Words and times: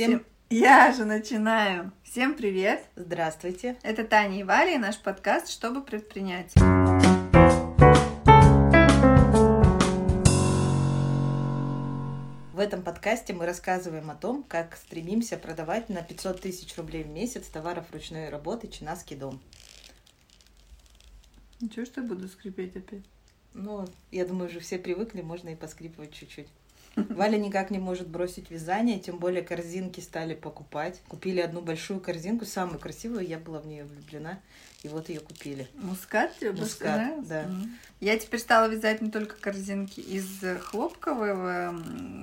Всем... 0.00 0.24
Я 0.48 0.94
же 0.94 1.04
начинаю. 1.04 1.92
Всем 2.04 2.34
привет. 2.34 2.82
Здравствуйте. 2.96 3.76
Это 3.82 4.02
Таня 4.02 4.40
и 4.40 4.42
Валя 4.42 4.76
и 4.76 4.78
наш 4.78 4.98
подкаст 4.98 5.50
«Чтобы 5.50 5.82
предпринять». 5.82 6.54
В 12.54 12.58
этом 12.58 12.82
подкасте 12.82 13.34
мы 13.34 13.44
рассказываем 13.44 14.10
о 14.10 14.14
том, 14.14 14.42
как 14.42 14.74
стремимся 14.74 15.36
продавать 15.36 15.90
на 15.90 16.00
500 16.00 16.40
тысяч 16.40 16.74
рублей 16.78 17.04
в 17.04 17.10
месяц 17.10 17.48
товаров 17.48 17.84
ручной 17.92 18.30
работы 18.30 18.68
Чинаский 18.68 19.16
дом. 19.16 19.38
Ничего, 21.60 21.84
что 21.84 22.00
я 22.00 22.06
буду 22.06 22.26
скрипеть 22.26 22.74
опять? 22.74 23.04
Ну, 23.52 23.86
я 24.10 24.24
думаю, 24.24 24.48
уже 24.48 24.60
все 24.60 24.78
привыкли, 24.78 25.20
можно 25.20 25.50
и 25.50 25.56
поскрипывать 25.56 26.14
чуть-чуть. 26.14 26.48
Валя 26.96 27.36
никак 27.36 27.70
не 27.70 27.78
может 27.78 28.08
бросить 28.08 28.50
вязание, 28.50 28.98
тем 28.98 29.18
более 29.18 29.42
корзинки 29.42 30.00
стали 30.00 30.34
покупать. 30.34 31.00
Купили 31.08 31.40
одну 31.40 31.60
большую 31.60 32.00
корзинку, 32.00 32.44
самую 32.44 32.78
красивую, 32.78 33.26
я 33.26 33.38
была 33.38 33.60
в 33.60 33.66
нее 33.66 33.84
влюблена, 33.84 34.40
и 34.82 34.88
вот 34.88 35.08
ее 35.08 35.20
купили. 35.20 35.68
Мускат 35.74 36.36
тебе 36.38 36.52
Мускат, 36.52 36.96
нравится? 36.96 37.28
да. 37.28 37.50
Я 38.00 38.18
теперь 38.18 38.40
стала 38.40 38.66
вязать 38.66 39.02
не 39.02 39.10
только 39.10 39.36
корзинки 39.36 40.00
из 40.00 40.42
хлопкового 40.62 41.74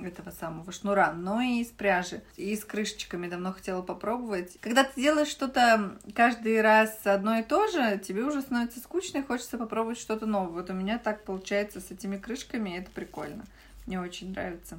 этого 0.04 0.30
самого 0.32 0.72
шнура, 0.72 1.12
но 1.12 1.40
и 1.40 1.60
из 1.60 1.68
пряжи, 1.68 2.20
и 2.36 2.56
с 2.56 2.64
крышечками. 2.64 3.28
Давно 3.28 3.52
хотела 3.52 3.82
попробовать. 3.82 4.58
Когда 4.60 4.82
ты 4.84 5.00
делаешь 5.00 5.28
что-то 5.28 5.98
каждый 6.14 6.60
раз 6.60 6.98
одно 7.04 7.38
и 7.38 7.42
то 7.44 7.68
же, 7.68 7.98
тебе 7.98 8.24
уже 8.24 8.42
становится 8.42 8.80
скучно 8.80 9.18
и 9.18 9.22
хочется 9.22 9.56
попробовать 9.56 9.98
что-то 9.98 10.26
новое. 10.26 10.48
Вот 10.48 10.70
у 10.70 10.74
меня 10.74 10.98
так 10.98 11.24
получается 11.24 11.80
с 11.80 11.92
этими 11.92 12.16
крышками, 12.16 12.70
и 12.70 12.80
это 12.80 12.90
прикольно. 12.90 13.44
Мне 13.88 13.98
очень 13.98 14.32
нравится. 14.32 14.78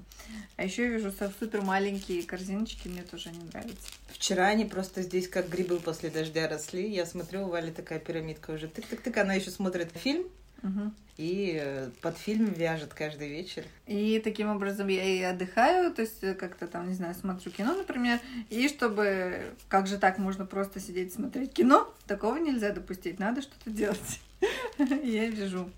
А 0.55 0.63
еще 0.63 0.83
я 0.83 0.89
вижу 0.89 1.11
супер 1.39 1.63
маленькие 1.63 2.21
корзиночки, 2.21 2.87
мне 2.87 3.01
тоже 3.01 3.29
они 3.29 3.39
нравятся. 3.51 3.89
Вчера 4.09 4.45
они 4.45 4.65
просто 4.65 5.01
здесь 5.01 5.27
как 5.27 5.49
грибы 5.49 5.79
после 5.79 6.11
дождя 6.11 6.47
росли. 6.47 6.87
Я 6.87 7.07
смотрю, 7.07 7.45
у 7.45 7.49
Вали 7.49 7.71
такая 7.71 7.97
пирамидка 7.97 8.51
уже. 8.51 8.67
Тык-тык-тык, 8.67 9.19
она 9.19 9.33
еще 9.33 9.49
смотрит 9.49 9.91
фильм 9.95 10.27
Мгм. 10.61 10.93
и 11.17 11.57
э, 11.59 11.89
под 12.01 12.19
фильм 12.19 12.53
вяжет 12.53 12.93
каждый 12.93 13.29
вечер. 13.29 13.63
И 13.87 14.21
таким 14.23 14.47
образом 14.49 14.87
я 14.89 15.03
и 15.03 15.23
отдыхаю, 15.23 15.91
то 15.91 16.03
есть 16.03 16.23
э, 16.23 16.35
как-то 16.35 16.67
там, 16.67 16.87
не 16.87 16.93
знаю, 16.93 17.15
смотрю 17.15 17.51
кино, 17.51 17.73
например, 17.73 18.19
и 18.51 18.67
чтобы, 18.67 19.55
как 19.69 19.87
же 19.87 19.97
так 19.97 20.19
можно 20.19 20.45
просто 20.45 20.79
сидеть 20.79 21.13
смотреть 21.13 21.53
кино, 21.53 21.91
такого 22.05 22.37
нельзя 22.37 22.69
допустить, 22.73 23.17
надо 23.17 23.41
что-то 23.41 23.71
делать. 23.71 24.19
Я 24.77 25.27
вяжу. 25.31 25.71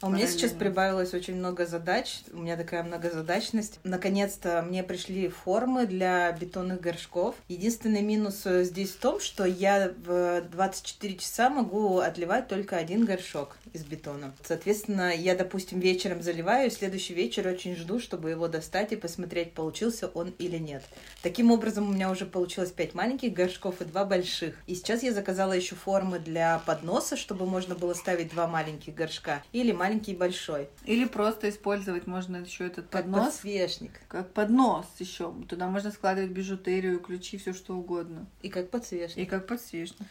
А 0.00 0.08
у 0.08 0.10
меня 0.10 0.26
сейчас 0.26 0.52
прибавилось 0.52 1.14
очень 1.14 1.36
много 1.36 1.64
задач. 1.64 2.20
У 2.32 2.38
меня 2.38 2.56
такая 2.56 2.82
многозадачность. 2.82 3.80
Наконец-то 3.82 4.62
мне 4.62 4.82
пришли 4.82 5.28
формы 5.28 5.86
для 5.86 6.30
бетонных 6.32 6.80
горшков. 6.80 7.34
Единственный 7.48 8.02
минус 8.02 8.42
э, 8.44 8.64
здесь 8.64 8.90
в 8.90 8.98
том, 8.98 9.20
что 9.20 9.44
я 9.44 9.92
в 10.04 10.42
24 10.50 11.16
часа 11.16 11.48
могу 11.48 11.98
отливать 11.98 12.48
только 12.48 12.76
один 12.76 13.06
горшок 13.06 13.56
из 13.72 13.84
бетона. 13.84 14.34
Соответственно, 14.44 15.14
я, 15.14 15.34
допустим, 15.34 15.80
вечером 15.80 16.22
заливаю, 16.22 16.68
и 16.68 16.70
следующий 16.70 17.14
вечер 17.14 17.46
очень 17.48 17.74
жду, 17.74 17.98
чтобы 17.98 18.30
его 18.30 18.48
достать 18.48 18.92
и 18.92 18.96
посмотреть, 18.96 19.52
получился 19.52 20.08
он 20.08 20.34
или 20.38 20.58
нет. 20.58 20.82
Таким 21.22 21.50
образом, 21.50 21.88
у 21.88 21.92
меня 21.92 22.10
уже 22.10 22.26
получилось 22.26 22.70
5 22.70 22.94
маленьких 22.94 23.32
горшков 23.32 23.80
и 23.80 23.84
2 23.84 24.04
больших. 24.04 24.56
И 24.66 24.74
сейчас 24.74 25.02
я 25.02 25.12
заказала 25.12 25.52
еще 25.52 25.74
формы 25.74 26.18
для 26.18 26.58
подноса, 26.66 27.16
чтобы 27.16 27.46
можно 27.46 27.74
было 27.74 27.94
ставить 27.94 28.30
два 28.30 28.46
маленьких 28.46 28.94
горшка 28.94 29.42
или 29.52 29.72
маленький 29.86 30.12
и 30.12 30.16
большой. 30.16 30.68
Или 30.84 31.04
просто 31.04 31.48
использовать 31.48 32.06
можно 32.06 32.38
еще 32.38 32.66
этот 32.66 32.88
Как 32.88 33.04
поднос, 33.04 33.26
подсвечник. 33.26 33.92
как 34.08 34.32
поднос 34.32 34.86
еще. 34.98 35.32
Туда 35.48 35.68
можно 35.68 35.92
складывать 35.92 36.30
бижутерию, 36.30 36.98
ключи, 36.98 37.38
все 37.38 37.52
что 37.52 37.74
угодно. 37.74 38.26
И 38.42 38.48
как 38.48 38.70
подсвечник. 38.70 39.18
И 39.18 39.26
как 39.26 39.46
подсвечник. 39.46 40.06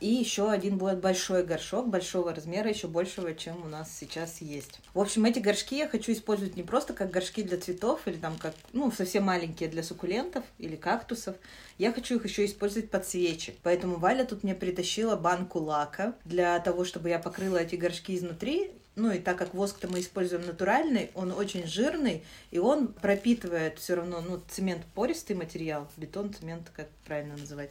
И 0.00 0.08
еще 0.08 0.50
один 0.50 0.78
будет 0.78 1.00
большой 1.00 1.44
горшок, 1.44 1.88
большого 1.88 2.34
размера, 2.34 2.68
еще 2.68 2.88
большего, 2.88 3.34
чем 3.34 3.62
у 3.64 3.68
нас 3.68 3.96
сейчас 3.96 4.40
есть. 4.40 4.80
В 4.94 5.00
общем, 5.00 5.24
эти 5.24 5.38
горшки 5.38 5.76
я 5.76 5.88
хочу 5.88 6.12
использовать 6.12 6.56
не 6.56 6.64
просто 6.64 6.92
как 6.92 7.10
горшки 7.10 7.42
для 7.42 7.58
цветов 7.58 8.00
или 8.06 8.16
там 8.16 8.36
как, 8.36 8.54
ну, 8.72 8.90
совсем 8.90 9.24
маленькие 9.24 9.68
для 9.68 9.82
суккулентов 9.84 10.44
или 10.58 10.74
кактусов. 10.74 11.36
Я 11.78 11.92
хочу 11.92 12.16
их 12.16 12.24
еще 12.24 12.44
использовать 12.44 12.90
под 12.90 13.06
свечи. 13.06 13.54
Поэтому 13.62 13.96
Валя 13.96 14.24
тут 14.24 14.42
мне 14.42 14.54
притащила 14.54 15.16
банку 15.16 15.60
лака 15.60 16.14
для 16.24 16.58
того, 16.58 16.84
чтобы 16.84 17.08
я 17.08 17.18
покрыла 17.18 17.58
эти 17.58 17.76
горшки 17.76 18.16
изнутри. 18.16 18.72
Ну 18.96 19.12
и 19.12 19.18
так 19.18 19.38
как 19.38 19.54
воск-то 19.54 19.88
мы 19.88 20.00
используем 20.00 20.44
натуральный, 20.46 21.10
он 21.14 21.32
очень 21.32 21.66
жирный, 21.66 22.24
и 22.50 22.58
он 22.58 22.88
пропитывает 22.88 23.78
все 23.78 23.94
равно, 23.94 24.20
ну, 24.20 24.42
цемент 24.48 24.84
пористый 24.94 25.36
материал, 25.36 25.88
бетон, 25.96 26.34
цемент, 26.34 26.70
как 26.74 26.88
правильно 27.06 27.36
называть. 27.36 27.70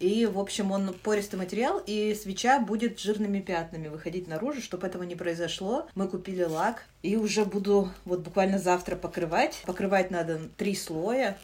И, 0.00 0.26
в 0.26 0.38
общем, 0.38 0.72
он 0.72 0.92
пористый 0.92 1.38
материал, 1.38 1.82
и 1.86 2.14
свеча 2.14 2.58
будет 2.58 2.98
жирными 2.98 3.40
пятнами 3.40 3.88
выходить 3.88 4.28
наружу. 4.28 4.60
Чтобы 4.60 4.86
этого 4.86 5.02
не 5.04 5.14
произошло, 5.14 5.88
мы 5.94 6.08
купили 6.08 6.42
лак. 6.42 6.84
И 7.02 7.16
уже 7.16 7.44
буду 7.44 7.90
вот 8.04 8.20
буквально 8.20 8.58
завтра 8.58 8.96
покрывать. 8.96 9.62
Покрывать 9.66 10.10
надо 10.10 10.40
три 10.56 10.74
слоя. 10.74 11.38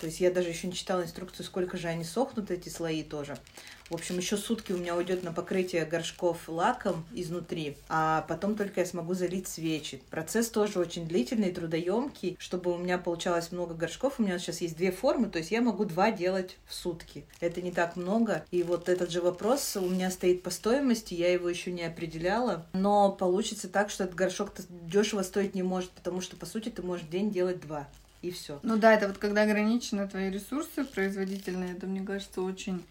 То 0.00 0.06
есть 0.06 0.20
я 0.20 0.30
даже 0.30 0.48
еще 0.48 0.66
не 0.66 0.72
читала 0.72 1.02
инструкцию, 1.02 1.44
сколько 1.44 1.76
же 1.76 1.88
они 1.88 2.04
сохнут, 2.04 2.50
эти 2.50 2.70
слои 2.70 3.02
тоже. 3.02 3.36
В 3.90 3.94
общем, 3.94 4.16
еще 4.18 4.36
сутки 4.36 4.70
у 4.70 4.78
меня 4.78 4.96
уйдет 4.96 5.24
на 5.24 5.32
покрытие 5.32 5.84
горшков 5.84 6.48
лаком 6.48 7.04
изнутри, 7.12 7.76
а 7.88 8.24
потом 8.28 8.54
только 8.54 8.80
я 8.80 8.86
смогу 8.86 9.14
залить 9.14 9.48
свечи. 9.48 10.00
Процесс 10.10 10.48
тоже 10.48 10.78
очень 10.78 11.08
длительный, 11.08 11.50
трудоемкий. 11.50 12.36
Чтобы 12.38 12.72
у 12.72 12.78
меня 12.78 12.98
получалось 12.98 13.50
много 13.50 13.74
горшков, 13.74 14.14
у 14.18 14.22
меня 14.22 14.38
сейчас 14.38 14.60
есть 14.60 14.76
две 14.76 14.92
формы, 14.92 15.28
то 15.28 15.38
есть 15.38 15.50
я 15.50 15.60
могу 15.60 15.84
два 15.84 16.12
делать 16.12 16.56
в 16.66 16.74
сутки. 16.74 17.26
Это 17.40 17.60
не 17.60 17.72
так 17.72 17.96
много. 17.96 18.44
И 18.52 18.62
вот 18.62 18.88
этот 18.88 19.10
же 19.10 19.20
вопрос 19.20 19.76
у 19.76 19.88
меня 19.88 20.12
стоит 20.12 20.44
по 20.44 20.50
стоимости, 20.50 21.14
я 21.14 21.32
его 21.32 21.48
еще 21.48 21.72
не 21.72 21.82
определяла. 21.82 22.66
Но 22.72 23.10
получится 23.10 23.68
так, 23.68 23.90
что 23.90 24.04
этот 24.04 24.14
горшок 24.14 24.52
дешево 24.70 25.22
стоить 25.22 25.56
не 25.56 25.64
может, 25.64 25.90
потому 25.90 26.20
что, 26.20 26.36
по 26.36 26.46
сути, 26.46 26.68
ты 26.68 26.82
можешь 26.82 27.06
день 27.08 27.32
делать 27.32 27.60
два. 27.60 27.88
И 28.22 28.30
все. 28.30 28.60
Ну 28.62 28.76
да, 28.76 28.92
это 28.92 29.08
вот 29.08 29.16
когда 29.16 29.42
ограничены 29.42 30.06
твои 30.06 30.30
ресурсы 30.30 30.84
производительные, 30.84 31.72
это, 31.72 31.86
мне 31.86 32.02
кажется, 32.02 32.42
очень 32.42 32.84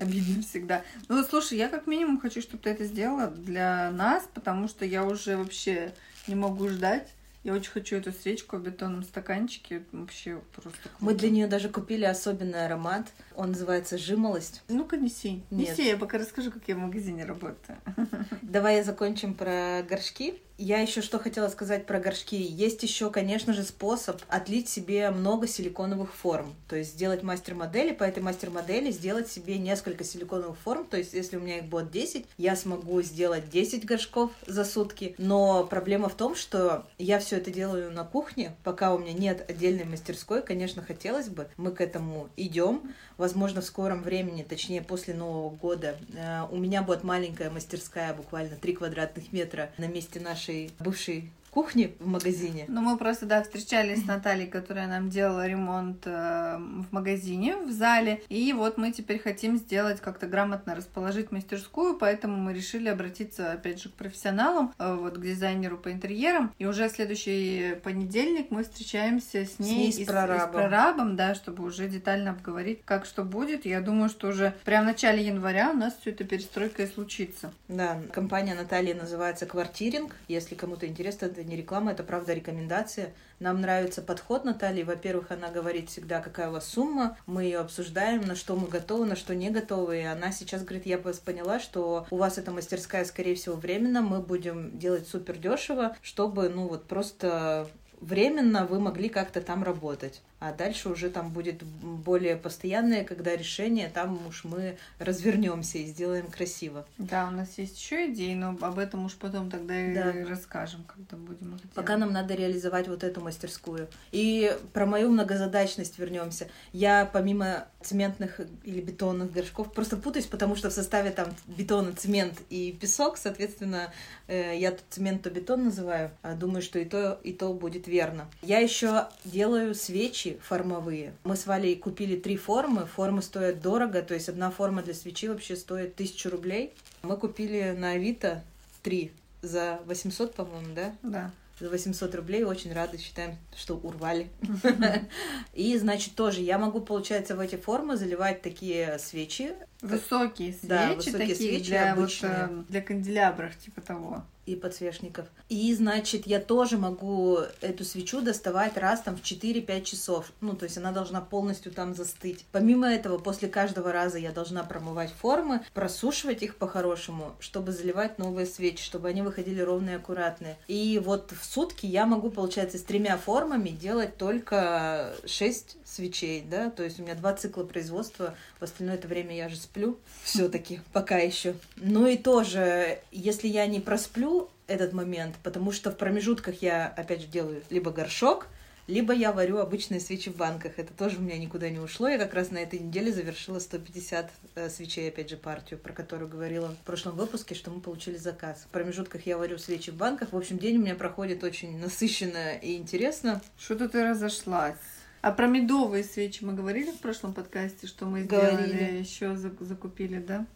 обидно 0.00 0.42
всегда. 0.42 0.82
Ну, 1.08 1.22
слушай, 1.24 1.58
я 1.58 1.68
как 1.68 1.86
минимум 1.86 2.18
хочу, 2.18 2.40
чтобы 2.40 2.62
ты 2.62 2.70
это 2.70 2.84
сделала 2.84 3.26
для 3.26 3.90
нас, 3.90 4.26
потому 4.32 4.68
что 4.68 4.86
я 4.86 5.04
уже 5.04 5.36
вообще 5.36 5.92
не 6.26 6.34
могу 6.34 6.68
ждать. 6.68 7.08
Я 7.44 7.54
очень 7.54 7.72
хочу 7.72 7.96
эту 7.96 8.12
свечку 8.12 8.56
в 8.56 8.62
бетонном 8.62 9.02
стаканчике. 9.02 9.82
Вообще 9.90 10.40
просто 10.54 10.78
Мы 11.00 11.08
круто. 11.08 11.18
для 11.18 11.30
нее 11.30 11.46
даже 11.48 11.68
купили 11.68 12.04
особенный 12.04 12.64
аромат. 12.64 13.08
Он 13.36 13.50
называется 13.50 13.98
жимолость. 13.98 14.62
Ну-ка, 14.68 14.96
неси. 14.96 15.42
Нет. 15.50 15.70
Неси, 15.70 15.88
я 15.88 15.96
пока 15.96 16.18
расскажу, 16.18 16.50
как 16.50 16.62
я 16.66 16.74
в 16.74 16.78
магазине 16.78 17.24
работаю. 17.24 17.78
Давай 18.42 18.82
закончим 18.82 19.34
про 19.34 19.82
горшки. 19.88 20.40
Я 20.58 20.78
еще 20.78 21.00
что 21.00 21.18
хотела 21.18 21.48
сказать 21.48 21.86
про 21.86 21.98
горшки. 21.98 22.36
Есть 22.36 22.84
еще, 22.84 23.10
конечно 23.10 23.52
же, 23.52 23.64
способ 23.64 24.22
отлить 24.28 24.68
себе 24.68 25.10
много 25.10 25.48
силиконовых 25.48 26.14
форм. 26.14 26.54
То 26.68 26.76
есть 26.76 26.92
сделать 26.92 27.24
мастер-модели, 27.24 27.92
по 27.92 28.04
этой 28.04 28.22
мастер-модели 28.22 28.92
сделать 28.92 29.28
себе 29.28 29.58
несколько 29.58 30.04
силиконовых 30.04 30.56
форм. 30.56 30.86
То 30.86 30.98
есть 30.98 31.14
если 31.14 31.36
у 31.36 31.40
меня 31.40 31.58
их 31.58 31.64
будет 31.64 31.90
10, 31.90 32.26
я 32.38 32.54
смогу 32.54 33.02
сделать 33.02 33.50
10 33.50 33.84
горшков 33.84 34.30
за 34.46 34.64
сутки. 34.64 35.16
Но 35.18 35.64
проблема 35.64 36.08
в 36.08 36.14
том, 36.14 36.36
что 36.36 36.86
я 36.96 37.18
все 37.18 37.38
это 37.38 37.50
делаю 37.50 37.90
на 37.90 38.04
кухне, 38.04 38.54
пока 38.62 38.94
у 38.94 38.98
меня 38.98 39.14
нет 39.14 39.44
отдельной 39.50 39.84
мастерской. 39.84 40.42
Конечно, 40.42 40.80
хотелось 40.82 41.28
бы. 41.28 41.48
Мы 41.56 41.72
к 41.72 41.80
этому 41.80 42.28
идем. 42.36 42.94
Возможно, 43.22 43.60
в 43.60 43.64
скором 43.64 44.02
времени, 44.02 44.42
точнее 44.42 44.82
после 44.82 45.14
Нового 45.14 45.50
года, 45.50 45.94
э, 46.12 46.42
у 46.50 46.56
меня 46.56 46.82
будет 46.82 47.04
маленькая 47.04 47.50
мастерская, 47.50 48.12
буквально 48.14 48.56
3 48.56 48.72
квадратных 48.72 49.32
метра 49.32 49.70
на 49.78 49.86
месте 49.86 50.18
нашей 50.18 50.72
бывшей 50.80 51.30
кухни 51.52 51.94
в 52.00 52.08
магазине. 52.08 52.64
Ну, 52.66 52.80
мы 52.80 52.96
просто, 52.96 53.26
да, 53.26 53.42
встречались 53.42 54.02
с 54.02 54.06
Натальей, 54.06 54.46
которая 54.46 54.86
нам 54.86 55.10
делала 55.10 55.46
ремонт 55.46 56.06
э, 56.06 56.56
в 56.56 56.92
магазине, 56.92 57.56
в 57.56 57.70
зале. 57.70 58.22
И 58.30 58.54
вот 58.54 58.78
мы 58.78 58.90
теперь 58.90 59.18
хотим 59.18 59.58
сделать, 59.58 60.00
как-то 60.00 60.26
грамотно 60.26 60.74
расположить 60.74 61.30
мастерскую, 61.30 61.98
поэтому 61.98 62.38
мы 62.38 62.54
решили 62.54 62.88
обратиться, 62.88 63.52
опять 63.52 63.82
же, 63.82 63.90
к 63.90 63.92
профессионалам, 63.92 64.72
э, 64.78 64.94
вот 64.94 65.18
к 65.18 65.20
дизайнеру 65.20 65.76
по 65.76 65.92
интерьерам. 65.92 66.54
И 66.58 66.64
уже 66.64 66.88
следующий 66.88 67.74
понедельник 67.82 68.50
мы 68.50 68.64
встречаемся 68.64 69.44
с 69.44 69.58
ней, 69.58 69.76
ней, 69.76 69.92
с 69.92 69.98
и 69.98 70.04
прорабом. 70.06 70.36
и 70.36 70.40
с 70.40 70.52
прорабом, 70.52 71.16
да, 71.16 71.34
чтобы 71.34 71.64
уже 71.64 71.86
детально 71.86 72.30
обговорить, 72.30 72.80
как 72.86 73.04
что 73.04 73.24
будет. 73.24 73.66
Я 73.66 73.82
думаю, 73.82 74.08
что 74.08 74.28
уже 74.28 74.54
прям 74.64 74.84
в 74.84 74.86
начале 74.86 75.22
января 75.22 75.70
у 75.70 75.74
нас 75.74 75.94
все 76.00 76.12
это 76.12 76.24
перестройка 76.24 76.84
и 76.84 76.86
случится. 76.86 77.52
Да, 77.68 77.98
компания 78.10 78.54
Натальи 78.54 78.94
называется 78.94 79.44
«Квартиринг». 79.44 80.16
Если 80.28 80.54
кому-то 80.54 80.86
интересно, 80.86 81.28
это 81.42 81.50
не 81.50 81.56
реклама, 81.56 81.92
это 81.92 82.02
правда 82.02 82.32
рекомендация. 82.32 83.12
Нам 83.40 83.60
нравится 83.60 84.02
подход 84.02 84.44
Натальи. 84.44 84.82
Во-первых, 84.82 85.30
она 85.30 85.50
говорит 85.50 85.90
всегда, 85.90 86.20
какая 86.20 86.48
у 86.48 86.52
вас 86.52 86.66
сумма. 86.66 87.16
Мы 87.26 87.44
ее 87.44 87.58
обсуждаем, 87.58 88.22
на 88.22 88.36
что 88.36 88.56
мы 88.56 88.68
готовы, 88.68 89.06
на 89.06 89.16
что 89.16 89.34
не 89.34 89.50
готовы. 89.50 90.00
И 90.00 90.04
она 90.04 90.32
сейчас 90.32 90.62
говорит, 90.62 90.86
я 90.86 90.98
вас 90.98 91.18
поняла, 91.18 91.60
что 91.60 92.06
у 92.10 92.16
вас 92.16 92.38
эта 92.38 92.50
мастерская, 92.50 93.04
скорее 93.04 93.34
всего, 93.34 93.56
временно. 93.56 94.00
Мы 94.00 94.20
будем 94.20 94.78
делать 94.78 95.08
супер 95.08 95.36
дешево, 95.36 95.96
чтобы, 96.02 96.48
ну 96.48 96.68
вот, 96.68 96.84
просто 96.84 97.68
временно 98.00 98.66
вы 98.66 98.80
могли 98.80 99.08
как-то 99.08 99.40
там 99.40 99.62
работать. 99.62 100.22
А 100.42 100.52
дальше 100.52 100.88
уже 100.88 101.08
там 101.08 101.30
будет 101.30 101.62
более 101.62 102.36
постоянное, 102.36 103.04
когда 103.04 103.36
решение, 103.36 103.88
там 103.88 104.26
уж 104.26 104.42
мы 104.42 104.76
развернемся 104.98 105.78
и 105.78 105.84
сделаем 105.84 106.26
красиво. 106.26 106.84
Да, 106.98 107.28
у 107.28 107.30
нас 107.30 107.58
есть 107.58 107.78
еще 107.80 108.10
идеи, 108.10 108.34
но 108.34 108.58
об 108.60 108.80
этом 108.80 109.04
уж 109.04 109.14
потом 109.14 109.50
тогда 109.50 109.74
да. 109.74 110.10
и 110.10 110.24
расскажем, 110.24 110.82
когда 110.82 111.16
будем 111.16 111.54
их 111.54 111.60
Пока 111.74 111.96
нам 111.96 112.12
надо 112.12 112.34
реализовать 112.34 112.88
вот 112.88 113.04
эту 113.04 113.20
мастерскую. 113.20 113.86
И 114.10 114.52
про 114.72 114.84
мою 114.84 115.10
многозадачность 115.10 116.00
вернемся. 116.00 116.48
Я 116.72 117.08
помимо 117.12 117.68
цементных 117.80 118.40
или 118.64 118.80
бетонных 118.80 119.30
горшков 119.30 119.72
просто 119.72 119.96
путаюсь, 119.96 120.26
потому 120.26 120.56
что 120.56 120.70
в 120.70 120.72
составе 120.72 121.10
там 121.10 121.28
бетона, 121.46 121.92
цемент 121.92 122.34
и 122.50 122.76
песок, 122.80 123.16
соответственно, 123.16 123.92
э, 124.26 124.58
я 124.58 124.72
тут 124.72 124.82
цемент 124.90 125.22
то 125.22 125.30
бетон 125.30 125.64
называю, 125.64 126.10
а 126.22 126.34
думаю, 126.34 126.62
что 126.62 126.80
и 126.80 126.84
то, 126.84 127.20
и 127.22 127.32
то 127.32 127.52
будет 127.52 127.86
верно. 127.86 128.28
Я 128.42 128.58
еще 128.58 129.06
делаю 129.24 129.76
свечи 129.76 130.31
формовые. 130.42 131.14
Мы 131.24 131.36
с 131.36 131.46
Валей 131.46 131.76
купили 131.76 132.16
три 132.16 132.36
формы. 132.36 132.86
Формы 132.86 133.22
стоят 133.22 133.60
дорого, 133.60 134.02
то 134.02 134.14
есть 134.14 134.28
одна 134.28 134.50
форма 134.50 134.82
для 134.82 134.94
свечи 134.94 135.28
вообще 135.28 135.56
стоит 135.56 135.94
тысячу 135.94 136.30
рублей. 136.30 136.72
Мы 137.02 137.16
купили 137.16 137.74
на 137.76 137.90
Авито 137.90 138.42
три 138.82 139.12
за 139.42 139.80
800, 139.86 140.34
по-моему, 140.34 140.74
да? 140.74 140.94
Да 141.02 141.30
за 141.62 141.70
800 141.70 142.14
рублей. 142.14 142.44
Очень 142.44 142.72
рады, 142.72 142.98
считаем, 142.98 143.38
что 143.56 143.76
урвали. 143.76 144.28
И, 145.54 145.78
значит, 145.78 146.14
тоже 146.14 146.40
я 146.40 146.58
могу, 146.58 146.80
получается, 146.80 147.36
в 147.36 147.40
эти 147.40 147.56
формы 147.56 147.96
заливать 147.96 148.42
такие 148.42 148.98
свечи. 148.98 149.54
Высокие 149.82 150.52
свечи, 150.52 150.66
да, 150.66 150.94
высокие 150.94 151.18
такие 151.18 151.36
свечи 151.36 151.70
для, 151.70 151.92
обычные. 151.92 152.46
Вот, 152.46 152.60
э, 152.60 152.64
для 152.68 152.80
канделябров, 152.80 153.58
типа 153.58 153.80
того 153.80 154.22
и 154.46 154.56
подсвечников. 154.56 155.26
И, 155.48 155.72
значит, 155.74 156.26
я 156.26 156.40
тоже 156.40 156.76
могу 156.76 157.38
эту 157.60 157.84
свечу 157.84 158.20
доставать 158.22 158.76
раз 158.76 159.00
там 159.02 159.16
в 159.16 159.22
4-5 159.22 159.84
часов. 159.84 160.32
Ну, 160.40 160.56
то 160.56 160.64
есть 160.64 160.76
она 160.78 160.90
должна 160.90 161.20
полностью 161.20 161.70
там 161.70 161.94
застыть. 161.94 162.44
Помимо 162.50 162.88
этого, 162.88 163.18
после 163.18 163.48
каждого 163.48 163.92
раза 163.92 164.18
я 164.18 164.32
должна 164.32 164.64
промывать 164.64 165.12
формы, 165.12 165.62
просушивать 165.74 166.42
их 166.42 166.56
по-хорошему, 166.56 167.34
чтобы 167.38 167.70
заливать 167.70 168.18
новые 168.18 168.46
свечи, 168.46 168.82
чтобы 168.82 169.08
они 169.08 169.22
выходили 169.22 169.60
ровные 169.60 169.94
и 169.94 169.98
аккуратные. 169.98 170.58
И 170.66 171.00
вот 171.02 171.32
в 171.32 171.44
сутки 171.44 171.86
я 171.86 172.04
могу, 172.06 172.30
получается, 172.30 172.78
с 172.78 172.82
тремя 172.82 173.16
формами 173.16 173.68
делать 173.68 174.16
только 174.16 175.14
6 175.24 175.76
свечей, 175.84 176.42
да, 176.42 176.70
то 176.70 176.82
есть 176.82 176.98
у 176.98 177.02
меня 177.02 177.14
два 177.14 177.34
цикла 177.34 177.62
производства, 177.62 178.34
в 178.62 178.64
остальное 178.64 178.94
это 178.94 179.08
время 179.08 179.36
я 179.36 179.48
же 179.48 179.56
сплю 179.56 179.98
все-таки, 180.22 180.80
пока 180.92 181.18
еще. 181.18 181.56
Ну 181.76 182.06
и 182.06 182.16
тоже, 182.16 183.00
если 183.10 183.48
я 183.48 183.66
не 183.66 183.80
просплю 183.80 184.50
этот 184.68 184.92
момент, 184.92 185.34
потому 185.42 185.72
что 185.72 185.90
в 185.90 185.96
промежутках 185.96 186.62
я, 186.62 186.86
опять 186.86 187.22
же, 187.22 187.26
делаю 187.26 187.64
либо 187.70 187.90
горшок, 187.90 188.46
либо 188.86 189.12
я 189.12 189.32
варю 189.32 189.58
обычные 189.58 189.98
свечи 189.98 190.30
в 190.30 190.36
банках. 190.36 190.74
Это 190.76 190.92
тоже 190.92 191.18
у 191.18 191.22
меня 191.22 191.38
никуда 191.38 191.70
не 191.70 191.80
ушло. 191.80 192.06
Я 192.08 192.18
как 192.18 192.34
раз 192.34 192.52
на 192.52 192.58
этой 192.58 192.78
неделе 192.78 193.12
завершила 193.12 193.58
150 193.58 194.30
э, 194.54 194.70
свечей, 194.70 195.08
опять 195.08 195.30
же, 195.30 195.36
партию, 195.36 195.80
про 195.80 195.92
которую 195.92 196.28
говорила 196.28 196.68
в 196.68 196.86
прошлом 196.86 197.16
выпуске, 197.16 197.56
что 197.56 197.72
мы 197.72 197.80
получили 197.80 198.16
заказ. 198.16 198.64
В 198.68 198.68
промежутках 198.68 199.26
я 199.26 199.38
варю 199.38 199.58
свечи 199.58 199.90
в 199.90 199.96
банках. 199.96 200.32
В 200.32 200.36
общем, 200.36 200.58
день 200.58 200.78
у 200.78 200.82
меня 200.82 200.94
проходит 200.94 201.42
очень 201.42 201.78
насыщенно 201.78 202.54
и 202.54 202.76
интересно. 202.76 203.40
Что-то 203.58 203.88
ты 203.88 204.04
разошлась. 204.08 204.76
А 205.22 205.32
про 205.32 205.46
медовые 205.46 206.04
свечи 206.04 206.44
мы 206.44 206.52
говорили 206.52 206.90
в 206.90 206.98
прошлом 206.98 207.32
подкасте, 207.32 207.86
что 207.86 208.06
мы 208.06 208.24
говорили. 208.24 208.66
сделали, 208.66 208.98
еще 208.98 209.36
закупили, 209.36 210.18
да? 210.18 210.46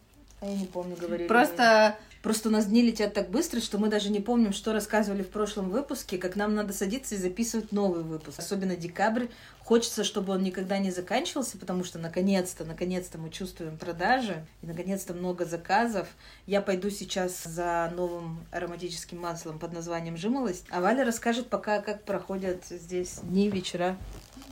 А 0.41 0.45
я 0.45 0.55
не 0.55 0.65
помню, 0.65 0.95
говорили. 0.95 1.27
Просто 1.27 1.97
Просто 2.27 2.49
у 2.49 2.51
нас 2.51 2.65
дни 2.65 2.81
летят 2.81 3.13
так 3.13 3.29
быстро, 3.29 3.61
что 3.61 3.77
мы 3.77 3.87
даже 3.87 4.09
не 4.09 4.19
помним, 4.19 4.51
что 4.51 4.73
рассказывали 4.73 5.23
в 5.23 5.29
прошлом 5.29 5.69
выпуске, 5.69 6.17
как 6.17 6.35
нам 6.35 6.55
надо 6.55 6.73
садиться 6.73 7.15
и 7.15 7.17
записывать 7.17 7.71
новый 7.71 8.03
выпуск. 8.03 8.39
Особенно 8.39 8.75
декабрь. 8.75 9.27
Хочется, 9.63 10.03
чтобы 10.03 10.33
он 10.33 10.43
никогда 10.43 10.77
не 10.77 10.91
заканчивался, 10.91 11.57
потому 11.57 11.85
что 11.85 11.99
наконец-то, 11.99 12.65
наконец-то 12.65 13.17
мы 13.17 13.29
чувствуем 13.29 13.77
продажи, 13.77 14.45
и 14.61 14.67
наконец-то 14.67 15.13
много 15.13 15.45
заказов. 15.45 16.09
Я 16.47 16.61
пойду 16.61 16.89
сейчас 16.89 17.45
за 17.45 17.91
новым 17.95 18.45
ароматическим 18.51 19.19
маслом 19.19 19.57
под 19.57 19.71
названием 19.71 20.17
«Жимолость», 20.17 20.65
а 20.69 20.81
Валя 20.81 21.05
расскажет 21.05 21.47
пока, 21.47 21.81
как 21.81 22.03
проходят 22.03 22.65
здесь 22.65 23.19
дни, 23.23 23.49
вечера. 23.49 23.97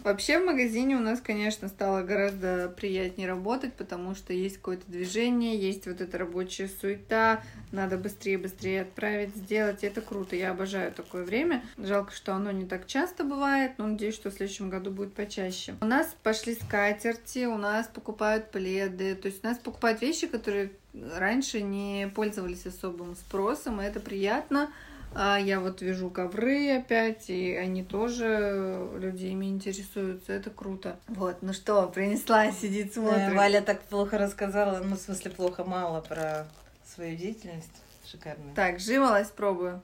Вообще 0.04 0.40
в 0.40 0.46
магазине 0.46 0.96
у 0.96 1.00
нас, 1.00 1.20
конечно, 1.20 1.68
стало 1.68 2.04
гораздо 2.04 2.70
приятнее 2.70 3.28
работать, 3.28 3.74
потому 3.74 4.14
что 4.14 4.34
есть 4.34 4.58
какое-то 4.58 4.84
движение, 4.88 5.58
есть 5.58 5.88
вот 5.88 6.00
эта 6.00 6.18
рабочая 6.18 6.68
суета, 6.68 7.44
надо 7.72 7.98
быстрее-быстрее 7.98 8.84
отправить, 8.84 9.36
сделать. 9.36 9.84
Это 9.84 10.02
круто, 10.02 10.36
я 10.36 10.52
обожаю 10.52 10.92
такое 10.92 11.24
время. 11.24 11.64
Жалко, 11.78 12.14
что 12.14 12.36
оно 12.36 12.52
не 12.52 12.66
так 12.66 12.86
часто 12.88 13.24
бывает, 13.24 13.74
но 13.78 13.88
надеюсь, 13.88 14.16
что 14.16 14.30
в 14.30 14.34
следующем 14.34 14.70
году 14.70 14.92
будет 14.92 15.14
почаще. 15.14 15.76
У 15.82 15.86
нас 15.86 16.16
пошли 16.24 16.56
скатерти, 16.56 17.46
у 17.46 17.58
нас 17.58 17.88
покупают 17.88 18.52
пледы, 18.52 19.16
то 19.16 19.28
есть 19.28 19.44
у 19.44 19.48
нас 19.48 19.58
покупают 19.58 20.02
вещи, 20.02 20.28
которые 20.28 20.72
раньше 21.16 21.62
не 21.62 22.12
пользовались 22.14 22.66
особым 22.66 23.16
спросом, 23.16 23.82
и 23.82 23.86
это 23.86 24.00
приятно. 24.00 24.70
А 25.18 25.40
я 25.40 25.62
вот 25.62 25.82
вижу 25.82 26.10
ковры 26.10 26.78
опять, 26.78 27.30
и 27.30 27.56
они 27.56 27.84
тоже, 27.84 28.90
люди 28.98 29.28
ими 29.28 29.46
интересуются, 29.46 30.34
это 30.34 30.50
круто. 30.50 31.00
Вот, 31.08 31.38
ну 31.42 31.54
что, 31.54 31.88
принесла, 31.88 32.52
сидит, 32.52 32.94
смотрит. 32.94 33.34
Валя 33.34 33.62
так 33.62 33.82
плохо 33.84 34.18
рассказала, 34.18 34.80
ну, 34.84 34.96
в 34.96 35.00
смысле, 35.00 35.32
плохо 35.32 35.64
мало 35.64 36.02
про 36.02 36.48
свою 36.86 37.16
деятельность. 37.16 37.72
Шикарно. 38.06 38.54
Так, 38.56 38.80
жимолость 38.80 39.34
пробую. 39.34 39.82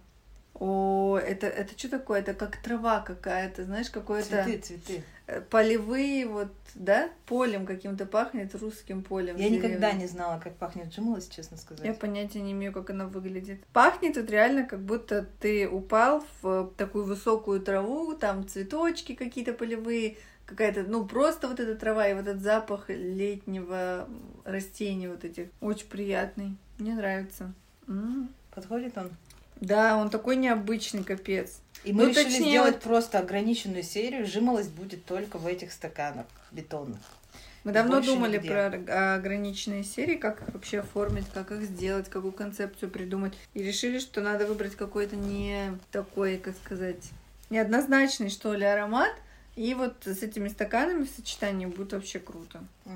О, 0.53 1.17
это, 1.17 1.47
это 1.47 1.77
что 1.77 1.89
такое? 1.89 2.19
Это 2.19 2.33
как 2.33 2.57
трава 2.57 2.99
какая-то, 2.99 3.63
знаешь, 3.63 3.89
какое-то... 3.89 4.43
Цветы, 4.43 4.59
цветы. 4.59 5.03
Э, 5.27 5.41
полевые, 5.41 6.27
вот, 6.27 6.51
да? 6.75 7.09
Полем 7.25 7.65
каким-то 7.65 8.05
пахнет, 8.05 8.53
русским 8.55 9.01
полем. 9.01 9.37
Я 9.37 9.49
никогда 9.49 9.93
не 9.93 10.07
знала, 10.07 10.39
как 10.39 10.55
пахнет 10.55 10.93
джимолость, 10.93 11.33
честно 11.33 11.57
сказать. 11.57 11.85
Я 11.85 11.93
понятия 11.93 12.41
не 12.41 12.51
имею, 12.51 12.73
как 12.73 12.89
она 12.89 13.07
выглядит. 13.07 13.65
Пахнет 13.73 14.17
вот 14.17 14.29
реально, 14.29 14.65
как 14.65 14.81
будто 14.81 15.25
ты 15.39 15.67
упал 15.67 16.23
в 16.41 16.71
такую 16.77 17.05
высокую 17.05 17.61
траву, 17.61 18.13
там 18.13 18.47
цветочки 18.47 19.15
какие-то 19.15 19.53
полевые, 19.53 20.17
какая-то, 20.45 20.83
ну, 20.83 21.05
просто 21.05 21.47
вот 21.47 21.59
эта 21.59 21.75
трава 21.75 22.07
и 22.07 22.13
вот 22.13 22.27
этот 22.27 22.41
запах 22.41 22.89
летнего 22.89 24.07
растения 24.43 25.09
вот 25.09 25.23
этих. 25.23 25.47
Очень 25.61 25.87
приятный. 25.87 26.57
Мне 26.77 26.93
нравится. 26.93 27.53
М-м. 27.87 28.29
Подходит 28.53 28.97
он? 28.97 29.11
Да, 29.61 29.95
он 29.97 30.09
такой 30.09 30.35
необычный, 30.35 31.03
капец. 31.03 31.59
И 31.83 31.93
мы 31.93 32.03
ну, 32.03 32.09
решили 32.09 32.23
точнее... 32.25 32.49
сделать 32.49 32.79
просто 32.81 33.19
ограниченную 33.19 33.83
серию. 33.83 34.25
Жимолость 34.25 34.71
будет 34.71 35.05
только 35.05 35.37
в 35.37 35.47
этих 35.47 35.71
стаканах 35.71 36.25
бетонных. 36.51 36.99
Мы 37.63 37.71
давно 37.71 37.97
Больше 37.97 38.09
думали 38.09 38.37
нигде. 38.37 38.49
про 38.49 39.15
ограниченные 39.15 39.83
серии, 39.83 40.15
как 40.15 40.41
их 40.41 40.53
вообще 40.53 40.79
оформить, 40.79 41.25
как 41.31 41.51
их 41.51 41.61
сделать, 41.61 42.09
какую 42.09 42.31
концепцию 42.31 42.89
придумать. 42.89 43.33
И 43.53 43.61
решили, 43.61 43.99
что 43.99 44.21
надо 44.21 44.47
выбрать 44.47 44.75
какой-то 44.75 45.15
не 45.15 45.77
такой, 45.91 46.37
как 46.37 46.55
сказать, 46.55 47.11
неоднозначный, 47.51 48.31
что 48.31 48.53
ли, 48.53 48.65
аромат. 48.65 49.13
И 49.55 49.75
вот 49.75 49.95
с 50.05 50.23
этими 50.23 50.47
стаканами 50.47 51.03
в 51.03 51.09
сочетании 51.09 51.67
будет 51.67 51.93
вообще 51.93 52.19
круто. 52.19 52.63
Угу. 52.85 52.95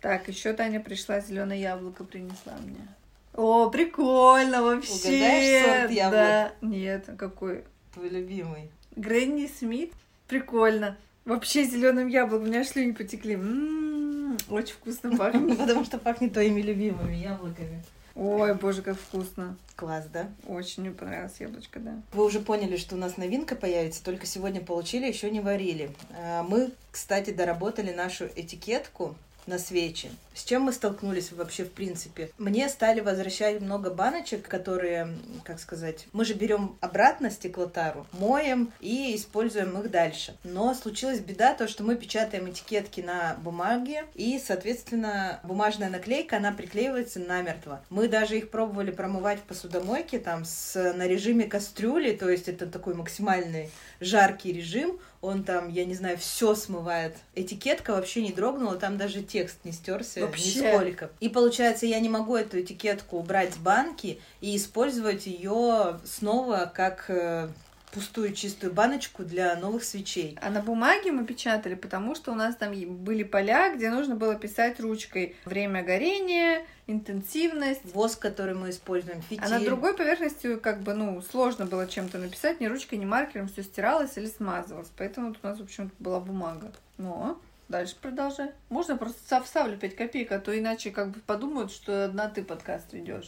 Так, 0.00 0.28
еще 0.28 0.52
Таня 0.54 0.80
пришла, 0.80 1.20
зеленое 1.20 1.60
яблоко 1.60 2.04
принесла 2.04 2.54
мне. 2.64 2.88
О, 3.36 3.70
прикольно 3.70 4.62
вообще. 4.62 4.92
Угадаешь 4.92 5.64
сорт 5.64 5.90
яблок? 5.90 6.12
Да. 6.12 6.52
Нет, 6.62 7.04
а 7.08 7.16
какой? 7.16 7.64
Твой 7.92 8.08
любимый. 8.08 8.70
Гренни 8.94 9.46
Смит. 9.46 9.92
Прикольно. 10.26 10.96
Вообще 11.24 11.64
зеленым 11.64 12.08
яблоком. 12.08 12.46
У 12.46 12.50
меня 12.50 12.64
слюни 12.64 12.92
потекли. 12.92 13.34
М-м-м, 13.34 14.38
очень 14.48 14.74
вкусно 14.74 15.16
пахнет. 15.16 15.58
Потому 15.58 15.84
что 15.84 15.98
пахнет 15.98 16.32
твоими 16.32 16.60
любимыми 16.62 17.14
яблоками. 17.14 17.82
Ой, 18.14 18.54
боже, 18.54 18.80
как 18.80 18.96
вкусно. 18.96 19.56
Класс, 19.74 20.06
да? 20.10 20.30
Очень 20.46 20.84
мне 20.84 20.90
понравилось 20.92 21.34
яблочко, 21.38 21.78
да. 21.78 22.00
Вы 22.14 22.24
уже 22.24 22.40
поняли, 22.40 22.78
что 22.78 22.94
у 22.94 22.98
нас 22.98 23.18
новинка 23.18 23.54
появится, 23.54 24.02
только 24.02 24.24
сегодня 24.24 24.62
получили, 24.62 25.06
еще 25.06 25.30
не 25.30 25.40
варили. 25.40 25.90
А, 26.18 26.42
мы, 26.42 26.70
кстати, 26.90 27.30
доработали 27.30 27.92
нашу 27.92 28.26
этикетку 28.34 29.14
на 29.46 29.58
свечи. 29.58 30.10
С 30.34 30.44
чем 30.44 30.62
мы 30.62 30.72
столкнулись 30.72 31.32
вообще 31.32 31.64
в 31.64 31.72
принципе? 31.72 32.30
Мне 32.36 32.68
стали 32.68 33.00
возвращать 33.00 33.60
много 33.62 33.90
баночек, 33.90 34.46
которые, 34.46 35.16
как 35.44 35.58
сказать, 35.58 36.06
мы 36.12 36.26
же 36.26 36.34
берем 36.34 36.76
обратно 36.80 37.30
стеклотару, 37.30 38.06
моем 38.12 38.70
и 38.80 39.16
используем 39.16 39.78
их 39.80 39.90
дальше. 39.90 40.36
Но 40.44 40.74
случилась 40.74 41.20
беда, 41.20 41.54
то, 41.54 41.66
что 41.68 41.84
мы 41.84 41.96
печатаем 41.96 42.50
этикетки 42.50 43.00
на 43.00 43.36
бумаге, 43.42 44.04
и, 44.14 44.38
соответственно, 44.38 45.40
бумажная 45.42 45.88
наклейка, 45.88 46.36
она 46.36 46.52
приклеивается 46.52 47.20
намертво. 47.20 47.82
Мы 47.88 48.08
даже 48.08 48.36
их 48.36 48.50
пробовали 48.50 48.90
промывать 48.90 49.38
в 49.38 49.44
посудомойке, 49.44 50.18
там, 50.18 50.44
с, 50.44 50.74
на 50.92 51.06
режиме 51.06 51.44
кастрюли, 51.44 52.14
то 52.14 52.28
есть 52.28 52.48
это 52.48 52.66
такой 52.66 52.94
максимальный 52.94 53.70
жаркий 54.00 54.52
режим, 54.52 54.98
он 55.20 55.44
там, 55.44 55.68
я 55.68 55.84
не 55.84 55.94
знаю, 55.94 56.18
все 56.18 56.54
смывает. 56.54 57.16
Этикетка 57.34 57.92
вообще 57.92 58.22
не 58.22 58.32
дрогнула, 58.32 58.76
там 58.76 58.96
даже 58.96 59.22
текст 59.22 59.58
не 59.64 59.72
стерся 59.72 60.20
вообще. 60.20 60.60
нисколько. 60.60 61.10
И 61.20 61.28
получается, 61.28 61.86
я 61.86 62.00
не 62.00 62.08
могу 62.08 62.36
эту 62.36 62.60
этикетку 62.60 63.18
убрать 63.18 63.54
с 63.54 63.56
банки 63.56 64.20
и 64.40 64.56
использовать 64.56 65.26
ее 65.26 66.00
снова 66.04 66.70
как 66.72 67.06
э, 67.08 67.48
пустую 67.92 68.32
чистую 68.32 68.72
баночку 68.72 69.24
для 69.24 69.56
новых 69.56 69.84
свечей. 69.84 70.38
А 70.40 70.50
на 70.50 70.60
бумаге 70.60 71.12
мы 71.12 71.24
печатали, 71.24 71.74
потому 71.74 72.14
что 72.14 72.32
у 72.32 72.34
нас 72.34 72.56
там 72.56 72.72
были 72.72 73.22
поля, 73.22 73.74
где 73.74 73.90
нужно 73.90 74.16
было 74.16 74.34
писать 74.34 74.80
ручкой 74.80 75.36
время 75.44 75.82
горения, 75.82 76.64
интенсивность. 76.86 77.80
Воск, 77.84 78.20
который 78.20 78.54
мы 78.54 78.70
используем, 78.70 79.22
фитиль. 79.22 79.44
А 79.44 79.48
на 79.48 79.60
другой 79.60 79.94
поверхности 79.94 80.56
как 80.56 80.82
бы, 80.82 80.94
ну, 80.94 81.22
сложно 81.22 81.66
было 81.66 81.86
чем-то 81.86 82.18
написать, 82.18 82.60
ни 82.60 82.66
ручкой, 82.66 82.96
ни 82.98 83.04
маркером, 83.04 83.48
все 83.48 83.62
стиралось 83.62 84.16
или 84.16 84.26
смазывалось. 84.26 84.90
Поэтому 84.96 85.28
вот 85.28 85.38
у 85.42 85.46
нас, 85.46 85.58
в 85.58 85.62
общем 85.62 85.90
была 85.98 86.20
бумага. 86.20 86.72
Но 86.98 87.40
Дальше 87.68 87.96
продолжай. 88.00 88.52
Можно 88.68 88.96
просто 88.96 89.42
вставлю 89.42 89.76
5 89.76 89.96
копеек, 89.96 90.30
а 90.30 90.38
то 90.38 90.56
иначе 90.56 90.92
как 90.92 91.10
бы 91.10 91.20
подумают, 91.20 91.72
что 91.72 92.04
одна 92.04 92.28
ты 92.28 92.44
подкаст 92.44 92.92
ведешь. 92.92 93.26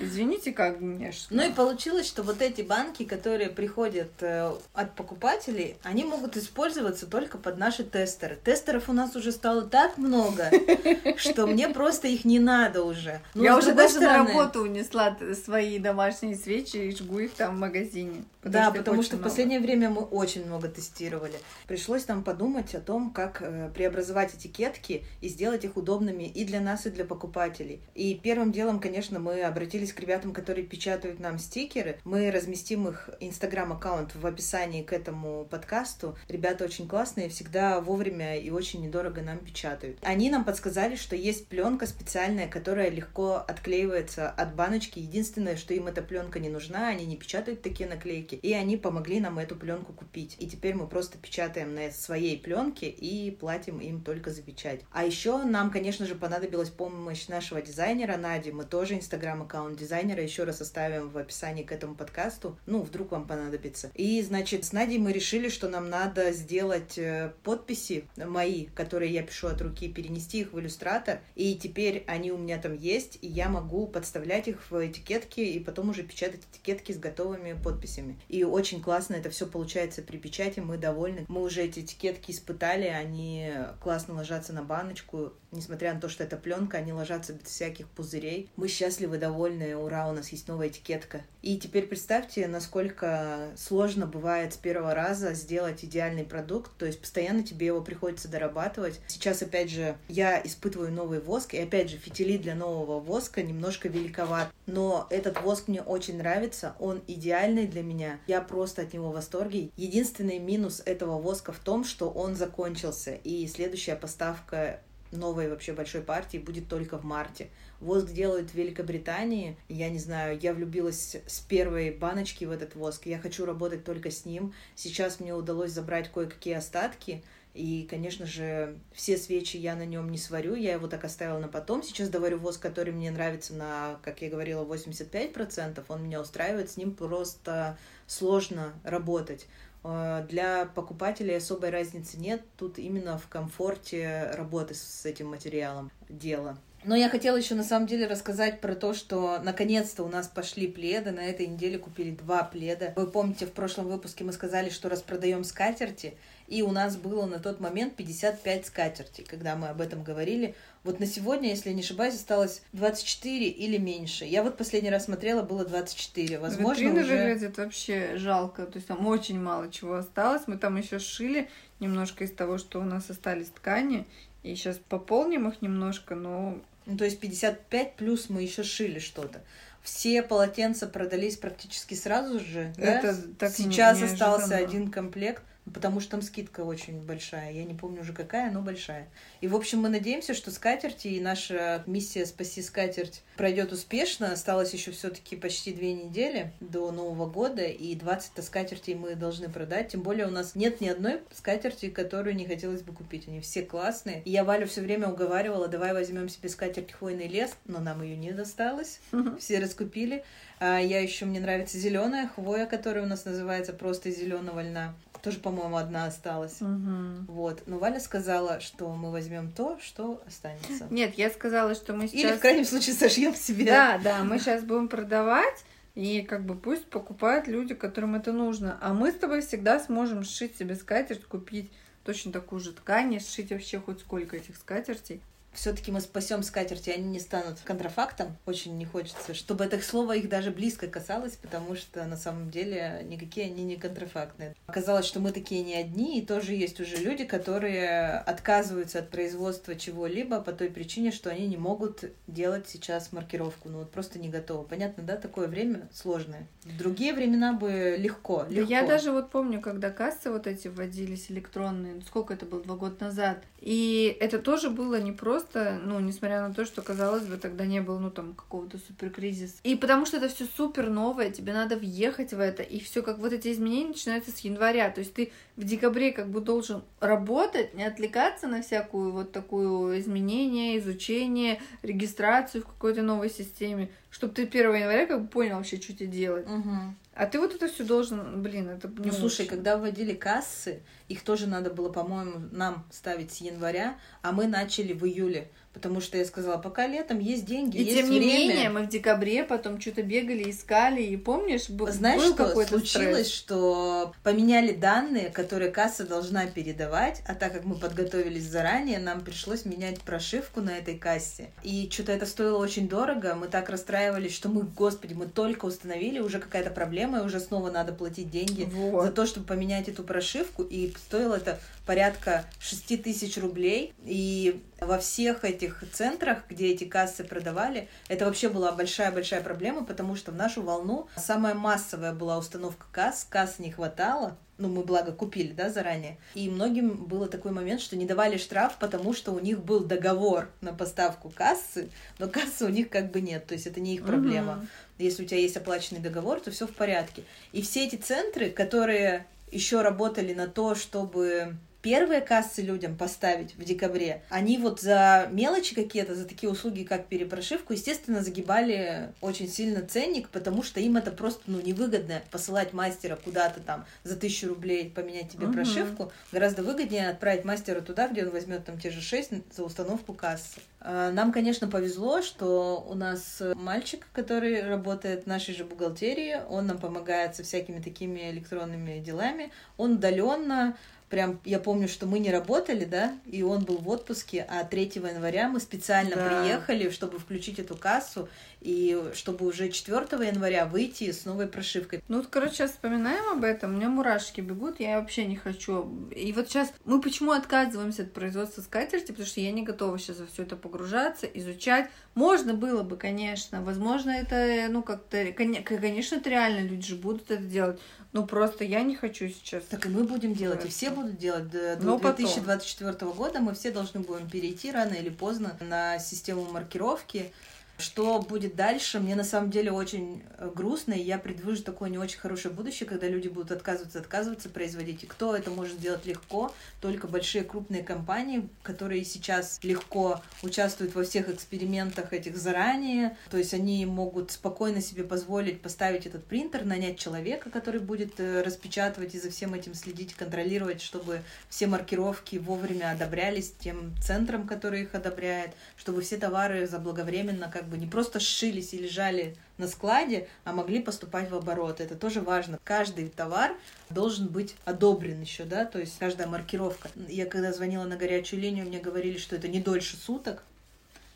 Извините, 0.00 0.52
как 0.52 0.80
мне 0.80 1.12
что. 1.12 1.34
Ну 1.34 1.48
и 1.48 1.52
получилось, 1.52 2.06
что 2.06 2.22
вот 2.22 2.42
эти 2.42 2.62
банки, 2.62 3.04
которые 3.04 3.48
приходят 3.48 4.10
э, 4.20 4.52
от 4.74 4.94
покупателей, 4.94 5.76
они 5.82 6.04
могут 6.04 6.36
использоваться 6.36 7.06
только 7.06 7.38
под 7.38 7.58
наши 7.58 7.84
тестеры. 7.84 8.38
Тестеров 8.44 8.88
у 8.88 8.92
нас 8.92 9.16
уже 9.16 9.32
стало 9.32 9.62
так 9.62 9.96
много, 9.96 10.50
что 11.16 11.46
мне 11.46 11.68
просто 11.68 12.08
их 12.08 12.24
не 12.24 12.38
надо 12.38 12.84
уже. 12.84 13.20
Но 13.34 13.44
Я 13.44 13.56
уже 13.56 13.74
даже 13.74 13.94
стороны... 13.94 14.32
на 14.32 14.38
работу 14.38 14.60
унесла 14.60 15.16
свои 15.44 15.78
домашние 15.78 16.36
свечи 16.36 16.76
и 16.76 16.94
жгу 16.94 17.20
их 17.20 17.32
там 17.32 17.56
в 17.56 17.58
магазине. 17.58 18.24
Да, 18.44 18.70
потому 18.70 19.02
что 19.02 19.16
в 19.16 19.22
последнее 19.22 19.60
время 19.60 19.90
мы 19.90 20.02
очень 20.02 20.46
много 20.46 20.68
тестировали. 20.68 21.34
Пришлось 21.66 22.06
нам 22.08 22.22
подумать 22.22 22.74
о 22.74 22.80
том, 22.80 23.10
как 23.10 23.42
э, 23.42 23.70
преобразовать 23.74 24.34
этикетки 24.34 25.04
и 25.20 25.28
сделать 25.28 25.64
их 25.64 25.76
удобными 25.76 26.24
и 26.24 26.44
для 26.44 26.60
нас, 26.60 26.86
и 26.86 26.90
для 26.90 27.04
покупателей. 27.04 27.82
И 27.94 28.14
первым 28.14 28.52
делом, 28.52 28.80
конечно, 28.80 29.18
мы 29.18 29.27
обратились 29.30 29.92
к 29.92 30.00
ребятам, 30.00 30.32
которые 30.32 30.66
печатают 30.66 31.20
нам 31.20 31.38
стикеры. 31.38 31.98
Мы 32.04 32.30
разместим 32.30 32.88
их 32.88 33.10
инстаграм-аккаунт 33.20 34.14
в 34.14 34.26
описании 34.26 34.82
к 34.82 34.92
этому 34.92 35.44
подкасту. 35.44 36.16
Ребята 36.28 36.64
очень 36.64 36.88
классные, 36.88 37.28
всегда 37.28 37.80
вовремя 37.80 38.38
и 38.38 38.50
очень 38.50 38.82
недорого 38.82 39.22
нам 39.22 39.38
печатают. 39.38 39.98
Они 40.02 40.30
нам 40.30 40.44
подсказали, 40.44 40.96
что 40.96 41.14
есть 41.14 41.46
пленка 41.48 41.86
специальная, 41.86 42.48
которая 42.48 42.90
легко 42.90 43.34
отклеивается 43.36 44.28
от 44.30 44.54
баночки. 44.54 44.98
Единственное, 44.98 45.56
что 45.56 45.74
им 45.74 45.86
эта 45.86 46.02
пленка 46.02 46.40
не 46.40 46.48
нужна, 46.48 46.88
они 46.88 47.06
не 47.06 47.16
печатают 47.16 47.62
такие 47.62 47.88
наклейки 47.88 48.38
и 48.42 48.52
они 48.52 48.76
помогли 48.76 49.20
нам 49.20 49.38
эту 49.38 49.56
пленку 49.56 49.92
купить. 49.92 50.36
И 50.38 50.48
теперь 50.48 50.74
мы 50.74 50.86
просто 50.86 51.18
печатаем 51.18 51.74
на 51.74 51.90
своей 51.90 52.38
пленке 52.38 52.88
и 52.88 53.30
платим 53.30 53.78
им 53.78 54.00
только 54.02 54.30
за 54.30 54.42
печать. 54.42 54.80
А 54.90 55.04
еще 55.04 55.42
нам, 55.44 55.70
конечно 55.70 56.06
же, 56.06 56.14
понадобилась 56.14 56.70
помощь 56.70 57.28
нашего 57.28 57.60
дизайнера 57.60 58.16
Нади. 58.16 58.52
Мы 58.52 58.64
тоже 58.64 58.94
инстаграм-аккаунт 59.18 59.76
дизайнера 59.76 60.22
еще 60.22 60.44
раз 60.44 60.60
оставим 60.60 61.10
в 61.10 61.18
описании 61.18 61.64
к 61.64 61.72
этому 61.72 61.94
подкасту. 61.94 62.56
Ну, 62.66 62.82
вдруг 62.82 63.10
вам 63.10 63.26
понадобится. 63.26 63.90
И, 63.94 64.22
значит, 64.22 64.64
с 64.64 64.72
Надей 64.72 64.98
мы 64.98 65.12
решили, 65.12 65.48
что 65.48 65.68
нам 65.68 65.90
надо 65.90 66.32
сделать 66.32 66.96
э, 66.98 67.32
подписи 67.42 68.04
мои, 68.16 68.66
которые 68.66 69.12
я 69.12 69.22
пишу 69.22 69.48
от 69.48 69.60
руки, 69.60 69.88
перенести 69.88 70.40
их 70.40 70.52
в 70.52 70.60
иллюстратор. 70.60 71.20
И 71.34 71.56
теперь 71.56 72.04
они 72.06 72.30
у 72.30 72.38
меня 72.38 72.58
там 72.58 72.74
есть, 72.74 73.18
и 73.20 73.26
я 73.26 73.48
могу 73.48 73.86
подставлять 73.86 74.46
их 74.48 74.70
в 74.70 74.86
этикетки 74.86 75.40
и 75.40 75.58
потом 75.58 75.90
уже 75.90 76.04
печатать 76.04 76.42
этикетки 76.52 76.92
с 76.92 76.98
готовыми 76.98 77.54
подписями. 77.60 78.18
И 78.28 78.44
очень 78.44 78.80
классно 78.80 79.14
это 79.14 79.30
все 79.30 79.46
получается 79.46 80.02
при 80.02 80.18
печати, 80.18 80.60
мы 80.60 80.78
довольны. 80.78 81.24
Мы 81.28 81.42
уже 81.42 81.62
эти 81.62 81.80
этикетки 81.80 82.30
испытали, 82.30 82.86
они 82.86 83.52
классно 83.80 84.14
ложатся 84.14 84.52
на 84.52 84.62
баночку. 84.62 85.32
Несмотря 85.50 85.94
на 85.94 86.00
то, 86.00 86.08
что 86.08 86.24
это 86.24 86.36
пленка, 86.36 86.78
они 86.78 86.92
ложатся 86.92 87.32
без 87.32 87.48
всяких 87.48 87.88
пузырей. 87.88 88.50
Мы 88.56 88.68
счастливы, 88.68 89.18
довольны, 89.18 89.76
ура, 89.76 90.08
у 90.08 90.12
нас 90.12 90.28
есть 90.28 90.46
новая 90.48 90.68
этикетка. 90.68 91.22
И 91.40 91.58
теперь 91.58 91.86
представьте, 91.86 92.46
насколько 92.46 93.48
сложно 93.56 94.06
бывает 94.06 94.52
с 94.52 94.56
первого 94.56 94.94
раза 94.94 95.32
сделать 95.32 95.84
идеальный 95.84 96.24
продукт, 96.24 96.72
то 96.76 96.84
есть 96.84 97.00
постоянно 97.00 97.42
тебе 97.42 97.66
его 97.66 97.80
приходится 97.80 98.28
дорабатывать. 98.28 99.00
Сейчас, 99.06 99.42
опять 99.42 99.70
же, 99.70 99.96
я 100.08 100.40
испытываю 100.42 100.92
новый 100.92 101.20
воск, 101.20 101.54
и 101.54 101.58
опять 101.58 101.90
же, 101.90 101.96
фитили 101.96 102.36
для 102.36 102.54
нового 102.54 103.00
воска 103.00 103.42
немножко 103.42 103.88
великоват. 103.88 104.52
Но 104.66 105.06
этот 105.10 105.40
воск 105.40 105.68
мне 105.68 105.80
очень 105.80 106.18
нравится, 106.18 106.74
он 106.78 107.02
идеальный 107.06 107.66
для 107.66 107.82
меня. 107.82 108.18
Я 108.26 108.42
просто 108.42 108.82
от 108.82 108.92
него 108.92 109.10
в 109.10 109.14
восторге. 109.14 109.70
Единственный 109.76 110.38
минус 110.38 110.82
этого 110.84 111.18
воска 111.18 111.52
в 111.52 111.58
том, 111.58 111.84
что 111.84 112.10
он 112.10 112.36
закончился, 112.36 113.14
и 113.14 113.46
следующая 113.46 113.96
поставка 113.96 114.80
новой 115.12 115.48
вообще 115.48 115.72
большой 115.72 116.02
партии 116.02 116.38
будет 116.38 116.68
только 116.68 116.98
в 116.98 117.04
марте. 117.04 117.48
Воск 117.80 118.10
делают 118.10 118.50
в 118.50 118.54
Великобритании. 118.54 119.56
Я 119.68 119.88
не 119.88 119.98
знаю, 119.98 120.38
я 120.40 120.52
влюбилась 120.52 121.16
с 121.26 121.40
первой 121.40 121.90
баночки 121.90 122.44
в 122.44 122.50
этот 122.50 122.74
воск. 122.74 123.06
Я 123.06 123.18
хочу 123.18 123.44
работать 123.44 123.84
только 123.84 124.10
с 124.10 124.24
ним. 124.24 124.52
Сейчас 124.74 125.20
мне 125.20 125.34
удалось 125.34 125.72
забрать 125.72 126.10
кое-какие 126.10 126.54
остатки. 126.54 127.22
И, 127.54 127.88
конечно 127.90 128.24
же, 128.24 128.78
все 128.92 129.16
свечи 129.16 129.56
я 129.56 129.74
на 129.74 129.84
нем 129.84 130.10
не 130.10 130.18
сварю, 130.18 130.54
я 130.54 130.74
его 130.74 130.86
так 130.86 131.04
оставила 131.04 131.38
на 131.38 131.48
потом. 131.48 131.82
Сейчас 131.82 132.08
доварю 132.08 132.38
воск, 132.38 132.60
который 132.60 132.92
мне 132.92 133.10
нравится 133.10 133.52
на, 133.54 133.98
как 134.02 134.22
я 134.22 134.30
говорила, 134.30 134.64
85%. 134.64 135.82
Он 135.88 136.04
меня 136.04 136.20
устраивает, 136.20 136.70
с 136.70 136.76
ним 136.76 136.94
просто 136.94 137.76
сложно 138.06 138.74
работать. 138.84 139.46
Э, 139.84 140.24
для 140.28 140.66
покупателей 140.66 141.36
особой 141.36 141.70
разницы 141.70 142.18
нет. 142.18 142.42
Тут 142.56 142.78
именно 142.78 143.18
в 143.18 143.28
комфорте 143.28 144.30
работы 144.34 144.74
с 144.74 145.04
этим 145.04 145.28
материалом 145.28 145.90
дело. 146.08 146.58
Но 146.84 146.94
я 146.94 147.08
хотела 147.08 147.36
еще 147.36 147.54
на 147.54 147.64
самом 147.64 147.88
деле 147.88 148.06
рассказать 148.06 148.60
про 148.60 148.74
то, 148.74 148.94
что 148.94 149.40
наконец-то 149.42 150.04
у 150.04 150.08
нас 150.08 150.28
пошли 150.28 150.68
пледы. 150.68 151.10
На 151.10 151.24
этой 151.24 151.46
неделе 151.46 151.76
купили 151.78 152.12
два 152.12 152.44
пледа. 152.44 152.92
Вы 152.94 153.08
помните, 153.08 153.46
в 153.46 153.52
прошлом 153.52 153.88
выпуске 153.88 154.22
мы 154.24 154.32
сказали, 154.32 154.70
что 154.70 154.88
распродаем 154.88 155.42
скатерти. 155.42 156.16
И 156.48 156.62
у 156.62 156.70
нас 156.70 156.96
было 156.96 157.26
на 157.26 157.38
тот 157.38 157.60
момент 157.60 157.94
55 157.94 158.66
скатертей, 158.66 159.24
когда 159.24 159.54
мы 159.54 159.68
об 159.68 159.82
этом 159.82 160.02
говорили. 160.02 160.54
Вот 160.82 160.98
на 160.98 161.04
сегодня, 161.04 161.50
если 161.50 161.72
не 161.72 161.82
ошибаюсь, 161.82 162.14
осталось 162.14 162.62
24 162.72 163.48
или 163.48 163.76
меньше. 163.76 164.24
Я 164.24 164.42
вот 164.42 164.56
последний 164.56 164.88
раз 164.88 165.04
смотрела, 165.04 165.42
было 165.42 165.66
24. 165.66 166.38
Возможно, 166.38 166.80
Витрины 166.80 167.02
уже... 167.02 167.16
выглядят 167.18 167.58
вообще 167.58 168.16
жалко. 168.16 168.64
То 168.64 168.76
есть 168.76 168.88
там 168.88 169.06
очень 169.06 169.38
мало 169.38 169.70
чего 169.70 169.96
осталось. 169.96 170.44
Мы 170.46 170.56
там 170.56 170.78
еще 170.78 170.98
шили 170.98 171.50
немножко 171.80 172.24
из 172.24 172.32
того, 172.32 172.56
что 172.56 172.80
у 172.80 172.84
нас 172.84 173.10
остались 173.10 173.48
ткани. 173.48 174.06
И 174.42 174.54
сейчас 174.54 174.80
пополним 174.88 175.48
их 175.48 175.60
немножко, 175.60 176.14
но... 176.14 176.58
Ну, 176.86 176.96
то 176.96 177.04
есть 177.04 177.20
55 177.20 177.96
плюс 177.96 178.30
мы 178.30 178.40
еще 178.40 178.62
шили 178.62 178.98
что-то. 178.98 179.42
Все 179.82 180.22
полотенца 180.22 180.86
продались 180.86 181.36
практически 181.36 181.92
сразу 181.92 182.40
же. 182.40 182.72
Это 182.78 183.14
да? 183.14 183.22
так 183.38 183.52
Сейчас 183.52 184.02
остался 184.02 184.56
один 184.56 184.90
комплект 184.90 185.42
потому 185.70 186.00
что 186.00 186.12
там 186.12 186.22
скидка 186.22 186.60
очень 186.60 187.00
большая. 187.00 187.52
Я 187.52 187.64
не 187.64 187.74
помню 187.74 188.02
уже 188.02 188.12
какая, 188.12 188.50
но 188.50 188.62
большая. 188.62 189.08
И, 189.40 189.48
в 189.48 189.56
общем, 189.56 189.80
мы 189.80 189.88
надеемся, 189.88 190.34
что 190.34 190.50
скатерти 190.50 191.08
и 191.08 191.20
наша 191.20 191.82
миссия 191.86 192.26
«Спаси 192.26 192.62
скатерть» 192.62 193.22
пройдет 193.36 193.72
успешно. 193.72 194.32
Осталось 194.32 194.72
еще 194.72 194.90
все-таки 194.90 195.36
почти 195.36 195.72
две 195.72 195.92
недели 195.92 196.52
до 196.60 196.90
Нового 196.90 197.26
года, 197.26 197.64
и 197.64 197.94
20 197.94 198.44
скатертей 198.44 198.94
мы 198.94 199.14
должны 199.14 199.48
продать. 199.48 199.92
Тем 199.92 200.02
более 200.02 200.26
у 200.26 200.30
нас 200.30 200.54
нет 200.54 200.80
ни 200.80 200.88
одной 200.88 201.20
скатерти, 201.32 201.90
которую 201.90 202.36
не 202.36 202.46
хотелось 202.46 202.82
бы 202.82 202.92
купить. 202.92 203.28
Они 203.28 203.40
все 203.40 203.62
классные. 203.62 204.22
И 204.24 204.30
я 204.30 204.44
Валю 204.44 204.66
все 204.66 204.80
время 204.80 205.08
уговаривала, 205.08 205.68
давай 205.68 205.92
возьмем 205.92 206.28
себе 206.28 206.48
скатерть 206.48 206.92
«Хвойный 206.92 207.28
лес», 207.28 207.56
но 207.66 207.78
нам 207.78 208.02
ее 208.02 208.16
не 208.16 208.32
досталось. 208.32 209.00
Все 209.38 209.58
раскупили. 209.58 210.24
А 210.60 210.78
я 210.78 211.00
еще, 211.00 211.24
мне 211.24 211.40
нравится 211.40 211.78
зеленая 211.78 212.28
хвоя, 212.28 212.66
которая 212.66 213.04
у 213.04 213.08
нас 213.08 213.24
называется 213.24 213.72
просто 213.72 214.10
зеленого 214.10 214.60
льна. 214.60 214.94
Тоже, 215.22 215.38
по-моему, 215.38 215.76
одна 215.76 216.06
осталась. 216.06 216.60
Угу. 216.60 217.32
Вот. 217.32 217.62
Но 217.66 217.78
Валя 217.78 218.00
сказала, 218.00 218.60
что 218.60 218.94
мы 218.94 219.10
возьмем 219.10 219.50
то, 219.50 219.78
что 219.80 220.22
останется. 220.26 220.86
Нет, 220.90 221.16
я 221.16 221.30
сказала, 221.30 221.74
что 221.74 221.92
мы 221.92 222.08
сейчас... 222.08 222.30
Или 222.30 222.36
в 222.36 222.40
крайнем 222.40 222.64
случае 222.64 222.94
сошьем 222.94 223.34
себе. 223.34 223.66
Да, 223.66 223.98
да, 224.02 224.24
мы 224.24 224.38
сейчас 224.38 224.62
будем 224.62 224.88
продавать. 224.88 225.64
И 225.94 226.22
как 226.22 226.44
бы 226.44 226.54
пусть 226.54 226.86
покупают 226.86 227.48
люди, 227.48 227.74
которым 227.74 228.14
это 228.14 228.32
нужно. 228.32 228.78
А 228.80 228.94
мы 228.94 229.10
с 229.10 229.14
тобой 229.14 229.40
всегда 229.40 229.80
сможем 229.80 230.22
сшить 230.22 230.56
себе 230.56 230.76
скатерть, 230.76 231.24
купить 231.24 231.72
точно 232.04 232.32
такую 232.32 232.60
же 232.60 232.72
ткань, 232.72 233.18
сшить 233.20 233.50
вообще 233.50 233.80
хоть 233.80 234.00
сколько 234.00 234.36
этих 234.36 234.56
скатертей 234.56 235.20
все-таки 235.58 235.90
мы 235.90 236.00
спасем 236.00 236.42
скатерти, 236.44 236.90
они 236.90 237.08
не 237.08 237.18
станут 237.18 237.58
контрафактом. 237.64 238.36
Очень 238.46 238.78
не 238.78 238.84
хочется, 238.84 239.34
чтобы 239.34 239.64
это 239.64 239.80
слово 239.80 240.16
их 240.16 240.28
даже 240.28 240.52
близко 240.52 240.86
касалось, 240.86 241.32
потому 241.32 241.74
что 241.74 242.04
на 242.04 242.16
самом 242.16 242.50
деле 242.50 243.04
никакие 243.04 243.46
они 243.46 243.64
не 243.64 243.76
контрафактные. 243.76 244.54
Оказалось, 244.66 245.06
что 245.06 245.18
мы 245.18 245.32
такие 245.32 245.64
не 245.64 245.74
одни, 245.74 246.20
и 246.20 246.26
тоже 246.26 246.54
есть 246.54 246.80
уже 246.80 246.96
люди, 246.96 247.24
которые 247.24 248.10
отказываются 248.20 249.00
от 249.00 249.10
производства 249.10 249.74
чего-либо 249.74 250.40
по 250.40 250.52
той 250.52 250.70
причине, 250.70 251.10
что 251.10 251.30
они 251.30 251.48
не 251.48 251.56
могут 251.56 252.04
делать 252.28 252.68
сейчас 252.68 253.12
маркировку. 253.12 253.68
Ну 253.68 253.80
вот 253.80 253.90
просто 253.90 254.20
не 254.20 254.28
готовы. 254.28 254.64
Понятно, 254.64 255.02
да? 255.02 255.16
Такое 255.16 255.48
время 255.48 255.88
сложное. 255.92 256.46
В 256.62 256.76
другие 256.78 257.12
времена 257.12 257.52
бы 257.52 257.96
легко. 257.98 258.46
легко. 258.48 258.54
Да 258.54 258.60
я 258.60 258.86
даже 258.86 259.10
вот 259.10 259.30
помню, 259.30 259.60
когда 259.60 259.90
кассы 259.90 260.30
вот 260.30 260.46
эти 260.46 260.68
вводились 260.68 261.30
электронные, 261.30 262.00
сколько 262.06 262.34
это 262.34 262.46
было, 262.46 262.62
два 262.62 262.76
года 262.76 263.06
назад, 263.06 263.42
и 263.60 264.16
это 264.20 264.38
тоже 264.38 264.70
было 264.70 265.00
не 265.00 265.10
просто 265.12 265.47
просто, 265.48 265.80
ну, 265.84 266.00
несмотря 266.00 266.46
на 266.46 266.54
то, 266.54 266.64
что, 266.64 266.82
казалось 266.82 267.24
бы, 267.24 267.36
тогда 267.36 267.66
не 267.66 267.80
было, 267.80 267.98
ну, 267.98 268.10
там, 268.10 268.34
какого-то 268.34 268.78
супер 268.78 269.10
кризиса. 269.10 269.56
И 269.64 269.74
потому 269.76 270.06
что 270.06 270.18
это 270.18 270.28
все 270.28 270.46
супер 270.56 270.90
новое, 270.90 271.30
тебе 271.30 271.52
надо 271.52 271.76
въехать 271.76 272.32
в 272.32 272.40
это, 272.40 272.62
и 272.62 272.80
все 272.80 273.02
как 273.02 273.18
вот 273.18 273.32
эти 273.32 273.52
изменения 273.52 273.88
начинаются 273.88 274.30
с 274.30 274.40
января. 274.40 274.90
То 274.90 275.00
есть 275.00 275.14
ты 275.14 275.32
в 275.58 275.64
декабре 275.64 276.12
как 276.12 276.30
бы 276.30 276.40
должен 276.40 276.84
работать, 277.00 277.74
не 277.74 277.82
отвлекаться 277.82 278.46
на 278.46 278.62
всякую 278.62 279.10
вот 279.10 279.32
такую 279.32 279.98
изменение, 279.98 280.78
изучение, 280.78 281.60
регистрацию 281.82 282.62
в 282.62 282.66
какой-то 282.66 283.02
новой 283.02 283.28
системе, 283.28 283.90
чтобы 284.08 284.34
ты 284.34 284.46
1 284.46 284.72
января 284.72 285.06
как 285.06 285.22
бы 285.22 285.26
понял 285.26 285.56
вообще, 285.56 285.80
что 285.80 285.92
тебе 285.94 286.06
делать. 286.06 286.46
Угу. 286.46 286.76
А 287.14 287.26
ты 287.26 287.40
вот 287.40 287.52
это 287.52 287.66
все 287.66 287.82
должен, 287.82 288.40
блин, 288.40 288.68
это 288.68 288.88
Ну, 288.88 289.10
слушай, 289.10 289.46
когда 289.46 289.76
вводили 289.76 290.14
кассы, 290.14 290.80
их 291.08 291.22
тоже 291.22 291.48
надо 291.48 291.70
было, 291.70 291.88
по-моему, 291.88 292.48
нам 292.52 292.86
ставить 292.92 293.32
с 293.32 293.38
января, 293.38 293.98
а 294.22 294.30
мы 294.30 294.46
начали 294.46 294.92
в 294.92 295.04
июле. 295.04 295.50
Потому 295.74 296.00
что 296.00 296.16
я 296.18 296.24
сказала, 296.24 296.56
пока 296.56 296.86
летом 296.88 297.20
есть 297.20 297.44
деньги, 297.44 297.76
И 297.76 297.84
есть 297.84 297.96
тем 297.98 298.10
не 298.10 298.18
время. 298.18 298.32
менее, 298.32 298.70
мы 298.70 298.82
в 298.82 298.88
декабре 298.88 299.44
потом 299.44 299.80
что-то 299.80 300.02
бегали, 300.02 300.50
искали, 300.50 301.02
и 301.02 301.16
помнишь, 301.16 301.68
б- 301.68 301.92
Знаешь, 301.92 302.20
был 302.20 302.34
что 302.34 302.46
какой-то 302.46 302.78
случилось, 302.78 303.26
стресс? 303.28 303.32
что 303.32 304.12
поменяли 304.24 304.72
данные, 304.72 305.28
которые 305.30 305.70
касса 305.70 306.04
должна 306.04 306.46
передавать, 306.46 307.22
а 307.28 307.34
так 307.34 307.52
как 307.52 307.64
мы 307.64 307.76
подготовились 307.76 308.44
заранее, 308.44 308.98
нам 308.98 309.20
пришлось 309.20 309.64
менять 309.66 310.00
прошивку 310.00 310.62
на 310.62 310.70
этой 310.70 310.98
кассе. 310.98 311.50
И 311.62 311.88
что-то 311.92 312.12
это 312.12 312.26
стоило 312.26 312.58
очень 312.58 312.88
дорого, 312.88 313.34
мы 313.36 313.46
так 313.46 313.68
расстраивались, 313.68 314.34
что 314.34 314.48
мы, 314.48 314.62
господи, 314.62 315.14
мы 315.14 315.26
только 315.26 315.66
установили, 315.66 316.18
уже 316.18 316.40
какая-то 316.40 316.70
проблема, 316.70 317.18
и 317.18 317.22
уже 317.24 317.38
снова 317.40 317.70
надо 317.70 317.92
платить 317.92 318.30
деньги 318.30 318.64
Вот. 318.72 319.04
за 319.04 319.12
то, 319.12 319.26
чтобы 319.26 319.46
поменять 319.46 319.88
эту 319.88 320.02
прошивку, 320.02 320.62
и 320.64 320.92
стоило 321.06 321.36
это 321.36 321.60
порядка 321.88 322.44
6 322.60 323.02
тысяч 323.02 323.38
рублей, 323.38 323.94
и 324.04 324.62
во 324.78 324.98
всех 324.98 325.42
этих 325.42 325.82
центрах, 325.90 326.40
где 326.50 326.66
эти 326.66 326.84
кассы 326.84 327.24
продавали, 327.24 327.88
это 328.08 328.26
вообще 328.26 328.50
была 328.50 328.72
большая-большая 328.72 329.40
проблема, 329.40 329.86
потому 329.86 330.14
что 330.14 330.30
в 330.30 330.34
нашу 330.34 330.60
волну 330.60 331.08
самая 331.16 331.54
массовая 331.54 332.12
была 332.12 332.36
установка 332.36 332.84
касс, 332.92 333.26
касс 333.30 333.58
не 333.58 333.72
хватало, 333.72 334.36
ну, 334.58 334.68
мы, 334.68 334.82
благо, 334.82 335.12
купили, 335.12 335.52
да, 335.54 335.70
заранее. 335.70 336.18
И 336.34 336.50
многим 336.50 337.06
было 337.06 337.26
такой 337.26 337.52
момент, 337.52 337.80
что 337.80 337.96
не 337.96 338.04
давали 338.04 338.36
штраф, 338.36 338.76
потому 338.78 339.14
что 339.14 339.32
у 339.32 339.40
них 339.40 339.64
был 339.64 339.80
договор 339.80 340.50
на 340.60 340.74
поставку 340.74 341.30
кассы, 341.30 341.88
но 342.18 342.28
кассы 342.28 342.66
у 342.66 342.68
них 342.68 342.90
как 342.90 343.10
бы 343.10 343.22
нет, 343.22 343.46
то 343.46 343.54
есть 343.54 343.66
это 343.66 343.80
не 343.80 343.94
их 343.94 344.04
проблема. 344.04 344.56
Мгм. 344.56 344.68
Если 344.98 345.22
у 345.22 345.26
тебя 345.26 345.40
есть 345.40 345.56
оплаченный 345.56 346.02
договор, 346.02 346.40
то 346.40 346.50
все 346.50 346.66
в 346.66 346.74
порядке. 346.74 347.22
И 347.52 347.62
все 347.62 347.86
эти 347.86 347.96
центры, 347.96 348.50
которые 348.50 349.26
еще 349.50 349.80
работали 349.80 350.34
на 350.34 350.48
то, 350.48 350.74
чтобы 350.74 351.56
первые 351.82 352.20
кассы 352.20 352.62
людям 352.62 352.96
поставить 352.96 353.54
в 353.54 353.64
декабре, 353.64 354.22
они 354.30 354.58
вот 354.58 354.80
за 354.80 355.28
мелочи 355.30 355.74
какие-то, 355.74 356.14
за 356.14 356.24
такие 356.26 356.50
услуги, 356.50 356.82
как 356.82 357.06
перепрошивку, 357.06 357.72
естественно, 357.72 358.22
загибали 358.22 359.12
очень 359.20 359.48
сильно 359.48 359.86
ценник, 359.86 360.28
потому 360.30 360.62
что 360.62 360.80
им 360.80 360.96
это 360.96 361.10
просто 361.10 361.42
ну, 361.46 361.60
невыгодно 361.60 362.22
посылать 362.30 362.72
мастера 362.72 363.16
куда-то 363.16 363.60
там 363.60 363.84
за 364.04 364.16
тысячу 364.16 364.48
рублей 364.48 364.90
поменять 364.90 365.30
тебе 365.30 365.46
Мгм. 365.46 365.54
прошивку. 365.54 366.12
Гораздо 366.32 366.62
выгоднее 366.62 367.10
отправить 367.10 367.44
мастера 367.44 367.80
туда, 367.80 368.08
где 368.08 368.24
он 368.24 368.30
возьмет 368.30 368.64
там 368.64 368.78
те 368.78 368.90
же 368.90 369.00
6 369.00 369.30
за 369.54 369.62
установку 369.64 370.14
кассы. 370.14 370.60
А, 370.80 371.10
Нам, 371.10 371.32
конечно, 371.32 371.68
повезло, 371.68 372.22
что 372.22 372.86
у 372.88 372.94
нас 372.94 373.42
мальчик, 373.54 374.06
который 374.12 374.62
работает 374.66 375.24
в 375.24 375.26
нашей 375.26 375.54
же 375.54 375.64
бухгалтерии, 375.64 376.40
он 376.48 376.66
нам 376.66 376.78
помогает 376.78 377.34
со 377.34 377.42
всякими 377.42 377.80
такими 377.80 378.30
электронными 378.30 379.00
делами. 379.00 379.50
Он 379.76 379.94
удаленно 379.94 380.76
Прям 381.08 381.40
я 381.46 381.58
помню, 381.58 381.88
что 381.88 382.06
мы 382.06 382.18
не 382.18 382.30
работали, 382.30 382.84
да, 382.84 383.14
и 383.24 383.42
он 383.42 383.64
был 383.64 383.78
в 383.78 383.88
отпуске, 383.88 384.46
а 384.48 384.64
3 384.64 384.92
января 384.96 385.48
мы 385.48 385.58
специально 385.58 386.16
Да. 386.16 386.42
приехали, 386.42 386.90
чтобы 386.90 387.18
включить 387.18 387.58
эту 387.58 387.76
кассу, 387.76 388.28
и 388.60 389.10
чтобы 389.14 389.46
уже 389.46 389.70
4 389.70 390.26
января 390.26 390.66
выйти 390.66 391.10
с 391.10 391.24
новой 391.24 391.46
прошивкой. 391.46 392.02
Ну, 392.08 392.18
вот, 392.18 392.26
короче, 392.26 392.56
сейчас 392.56 392.72
вспоминаем 392.72 393.26
об 393.30 393.44
этом, 393.44 393.72
у 393.72 393.76
меня 393.76 393.88
мурашки 393.88 394.42
бегут, 394.42 394.80
я 394.80 395.00
вообще 395.00 395.24
не 395.24 395.36
хочу. 395.36 396.08
И 396.14 396.30
вот 396.32 396.48
сейчас 396.48 396.72
мы 396.84 397.00
почему 397.00 397.32
отказываемся 397.32 398.02
от 398.02 398.12
производства 398.12 398.60
скатерти, 398.60 399.12
потому 399.12 399.26
что 399.26 399.40
я 399.40 399.52
не 399.52 399.62
готова 399.62 399.98
сейчас 399.98 400.18
во 400.18 400.26
все 400.26 400.42
это 400.42 400.56
погружаться, 400.68 401.26
изучать. 401.26 401.90
Можно 402.14 402.54
было 402.54 402.82
бы, 402.82 402.96
конечно, 402.96 403.62
возможно, 403.62 404.10
это, 404.10 404.66
ну, 404.70 404.82
как-то, 404.82 405.16
коне- 405.32 405.62
конечно, 405.62 406.16
это 406.16 406.30
реально, 406.30 406.66
люди 406.66 406.88
же 406.88 406.96
будут 406.96 407.30
это 407.30 407.42
делать, 407.42 407.80
но 408.12 408.26
просто 408.26 408.64
я 408.64 408.82
не 408.82 408.96
хочу 408.96 409.28
сейчас. 409.28 409.64
Так 409.64 409.86
и 409.86 409.88
мы 409.88 410.04
будем 410.04 410.34
делать, 410.34 410.64
и 410.64 410.68
все 410.68 410.90
будут 410.90 411.16
делать. 411.16 411.50
До, 411.50 411.76
до 411.76 411.84
Но 411.84 411.98
потом. 411.98 412.26
2024 412.26 413.10
года 413.12 413.40
мы 413.40 413.54
все 413.54 413.70
должны 413.70 414.00
будем 414.00 414.28
перейти 414.28 414.70
рано 414.70 414.94
или 414.94 415.10
поздно 415.10 415.56
на 415.60 415.98
систему 415.98 416.46
маркировки. 416.50 417.32
Что 417.78 418.18
будет 418.18 418.56
дальше, 418.56 418.98
мне 418.98 419.14
на 419.14 419.22
самом 419.22 419.52
деле 419.52 419.70
очень 419.70 420.24
э, 420.36 420.50
грустно, 420.52 420.94
и 420.94 421.00
я 421.00 421.16
предвижу 421.16 421.62
такое 421.62 421.88
не 421.88 421.96
очень 421.96 422.18
хорошее 422.18 422.52
будущее, 422.52 422.88
когда 422.88 423.06
люди 423.06 423.28
будут 423.28 423.52
отказываться, 423.52 424.00
отказываться 424.00 424.48
производить. 424.48 425.04
И 425.04 425.06
кто 425.06 425.36
это 425.36 425.52
может 425.52 425.78
сделать 425.78 426.04
легко? 426.04 426.52
Только 426.80 427.06
большие 427.06 427.44
крупные 427.44 427.84
компании, 427.84 428.48
которые 428.64 429.04
сейчас 429.04 429.60
легко 429.62 430.20
участвуют 430.42 430.96
во 430.96 431.04
всех 431.04 431.28
экспериментах 431.28 432.12
этих 432.12 432.36
заранее. 432.36 433.16
То 433.30 433.38
есть 433.38 433.54
они 433.54 433.86
могут 433.86 434.32
спокойно 434.32 434.80
себе 434.80 435.04
позволить 435.04 435.62
поставить 435.62 436.04
этот 436.04 436.24
принтер, 436.24 436.64
нанять 436.64 436.98
человека, 436.98 437.48
который 437.48 437.80
будет 437.80 438.18
э, 438.18 438.42
распечатывать 438.42 439.14
и 439.14 439.20
за 439.20 439.30
всем 439.30 439.54
этим 439.54 439.74
следить, 439.74 440.14
контролировать, 440.14 440.80
чтобы 440.80 441.22
все 441.48 441.68
маркировки 441.68 442.38
вовремя 442.38 442.90
одобрялись 442.90 443.52
тем 443.60 443.94
центром, 444.02 444.48
который 444.48 444.82
их 444.82 444.96
одобряет, 444.96 445.52
чтобы 445.76 446.02
все 446.02 446.16
товары 446.16 446.66
заблаговременно 446.66 447.48
как 447.48 447.67
бы 447.68 447.78
не 447.78 447.86
просто 447.86 448.20
сшились 448.20 448.74
и 448.74 448.78
лежали 448.78 449.36
на 449.58 449.68
складе, 449.68 450.28
а 450.44 450.52
могли 450.52 450.80
поступать 450.80 451.30
в 451.30 451.34
оборот. 451.34 451.80
Это 451.80 451.96
тоже 451.96 452.20
важно. 452.20 452.58
Каждый 452.64 453.08
товар 453.08 453.54
должен 453.90 454.28
быть 454.28 454.54
одобрен 454.64 455.20
еще, 455.20 455.44
да, 455.44 455.64
то 455.64 455.78
есть 455.78 455.98
каждая 455.98 456.26
маркировка. 456.26 456.90
Я 457.08 457.26
когда 457.26 457.52
звонила 457.52 457.84
на 457.84 457.96
горячую 457.96 458.40
линию, 458.40 458.66
мне 458.66 458.78
говорили, 458.78 459.18
что 459.18 459.36
это 459.36 459.48
не 459.48 459.60
дольше 459.60 459.96
суток, 459.96 460.42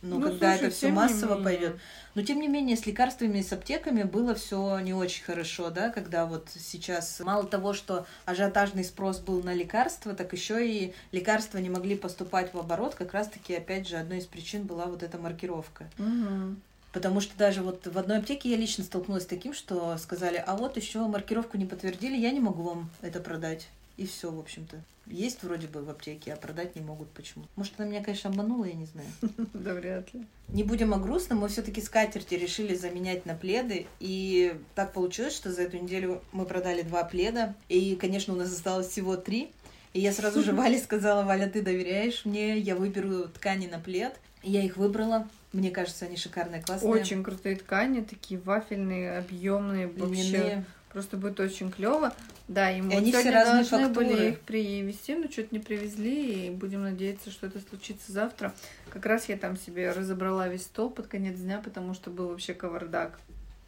но 0.03 0.19
Ну, 0.19 0.27
когда 0.29 0.53
слушай, 0.53 0.67
это 0.67 0.75
все 0.75 0.89
массово 0.89 1.31
менее. 1.39 1.45
пойдет. 1.45 1.77
Но 2.15 2.23
тем 2.23 2.41
не 2.41 2.49
менее, 2.49 2.77
с 2.77 2.85
лекарствами 2.85 3.39
и 3.39 3.43
с 3.43 3.53
аптеками 3.53 4.03
было 4.03 4.35
все 4.35 4.79
не 4.81 4.93
очень 4.93 5.25
хорошо, 5.25 5.71
да, 5.71 5.89
когда 5.91 6.27
вот 6.27 6.49
сейчас 6.55 7.21
мало 7.21 7.45
того, 7.45 7.73
что 7.73 8.05
ажиотажный 8.27 8.85
спрос 8.85 9.21
был 9.21 9.43
на 9.43 9.55
лекарства, 9.55 10.13
так 10.15 10.33
еще 10.33 10.67
и 10.69 10.93
лекарства 11.13 11.59
не 11.59 11.71
могли 11.71 11.97
поступать 11.97 12.53
в 12.53 12.59
оборот, 12.59 12.95
как 12.95 13.15
раз-таки, 13.15 13.55
опять 13.55 13.89
же, 13.89 13.97
одной 13.97 14.19
из 14.19 14.27
причин 14.27 14.65
была 14.65 14.87
вот 14.87 15.03
эта 15.03 15.17
маркировка. 15.19 15.89
Мгм. 15.99 16.61
Потому 16.93 17.21
что 17.23 17.35
даже 17.39 17.63
вот 17.63 17.87
в 17.87 17.97
одной 17.97 18.19
аптеке 18.19 18.51
я 18.51 18.57
лично 18.59 18.85
столкнулась 18.85 19.23
с 19.23 19.27
таким, 19.27 19.55
что 19.55 19.97
сказали, 19.97 20.43
а 20.47 20.57
вот 20.57 20.77
еще 20.77 20.99
маркировку 21.07 21.57
не 21.57 21.65
подтвердили, 21.65 22.17
я 22.19 22.31
не 22.33 22.41
могу 22.41 22.63
вам 22.65 22.91
это 23.01 23.21
продать. 23.21 23.69
И 23.97 24.07
все, 24.07 24.31
в 24.31 24.39
общем-то. 24.39 24.83
Есть 25.07 25.43
вроде 25.43 25.67
бы 25.67 25.83
в 25.83 25.91
аптеке, 25.91 26.33
а 26.33 26.37
продать 26.37 26.77
не 26.77 26.81
могут. 26.81 27.11
Почему? 27.11 27.45
Может, 27.57 27.75
она 27.79 27.89
меня, 27.89 28.03
конечно, 28.03 28.31
обманула, 28.31 28.65
я 28.65 28.75
не 28.75 28.87
знаю. 28.87 29.09
Да 29.53 29.75
вряд 29.75 30.13
ли. 30.15 30.25
Не 30.49 30.65
будем 30.65 30.95
о 30.95 30.99
грустном, 30.99 31.39
мы 31.41 31.49
все-таки 31.49 31.81
скатерти 31.81 32.35
решили 32.35 32.75
заменять 32.75 33.27
на 33.27 33.35
пледы. 33.35 33.87
И 34.01 34.55
так 34.75 34.93
получилось, 34.93 35.35
что 35.35 35.53
за 35.53 35.63
эту 35.63 35.79
неделю 35.79 36.23
мы 36.33 36.45
продали 36.47 36.83
два 36.83 37.05
пледа. 37.05 37.55
И, 37.69 37.97
конечно, 37.97 38.33
у 38.33 38.37
нас 38.37 38.53
осталось 38.53 38.89
всего 38.89 39.17
три. 39.17 39.51
И 39.93 40.01
я 40.01 40.13
сразу 40.13 40.43
же 40.43 40.53
Вале 40.55 40.79
сказала, 40.79 41.25
Валя, 41.25 41.49
ты 41.49 41.63
доверяешь 41.63 42.25
мне, 42.25 42.59
я 42.59 42.77
выберу 42.77 43.29
ткани 43.29 43.67
на 43.67 43.79
плед. 43.79 44.19
Я 44.43 44.63
их 44.63 44.77
выбрала. 44.77 45.29
Мне 45.53 45.71
кажется, 45.71 46.07
они 46.07 46.17
шикарные, 46.17 46.63
классные. 46.63 46.91
Очень 46.91 47.23
крутые 47.23 47.57
ткани, 47.57 48.01
такие 48.01 48.41
вафельные, 48.41 49.19
объемные, 49.19 49.89
вообще. 49.89 50.65
Просто 50.93 51.17
будет 51.17 51.41
очень 51.41 51.71
клево. 51.71 52.15
Да, 52.49 52.71
и 52.71 52.81
мы 52.83 52.93
И 52.93 52.97
они 52.97 53.13
все 53.13 53.31
разные 53.31 53.65
должны 53.65 53.89
были 53.89 54.09
фактуры. 54.09 54.29
их 54.31 54.41
привезти, 54.41 55.15
но 55.15 55.31
что-то 55.31 55.49
не 55.53 55.59
привезли, 55.59 56.47
и 56.47 56.51
будем 56.51 56.83
надеяться, 56.83 57.31
что 57.31 57.47
это 57.47 57.61
случится 57.61 58.13
завтра. 58.13 58.53
Как 58.91 59.07
раз 59.07 59.29
я 59.29 59.37
там 59.37 59.57
себе 59.57 59.91
разобрала 59.93 60.49
весь 60.49 60.65
стол 60.65 60.91
под 60.91 61.07
конец 61.07 61.39
дня, 61.39 61.61
потому 61.63 61.95
что 61.95 62.11
был 62.11 62.29
вообще 62.29 62.53
кавардак. 62.55 63.19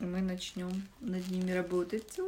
И 0.01 0.05
мы 0.05 0.21
начнем 0.21 0.71
над 1.01 1.27
ними 1.29 1.53
работать. 1.53 2.19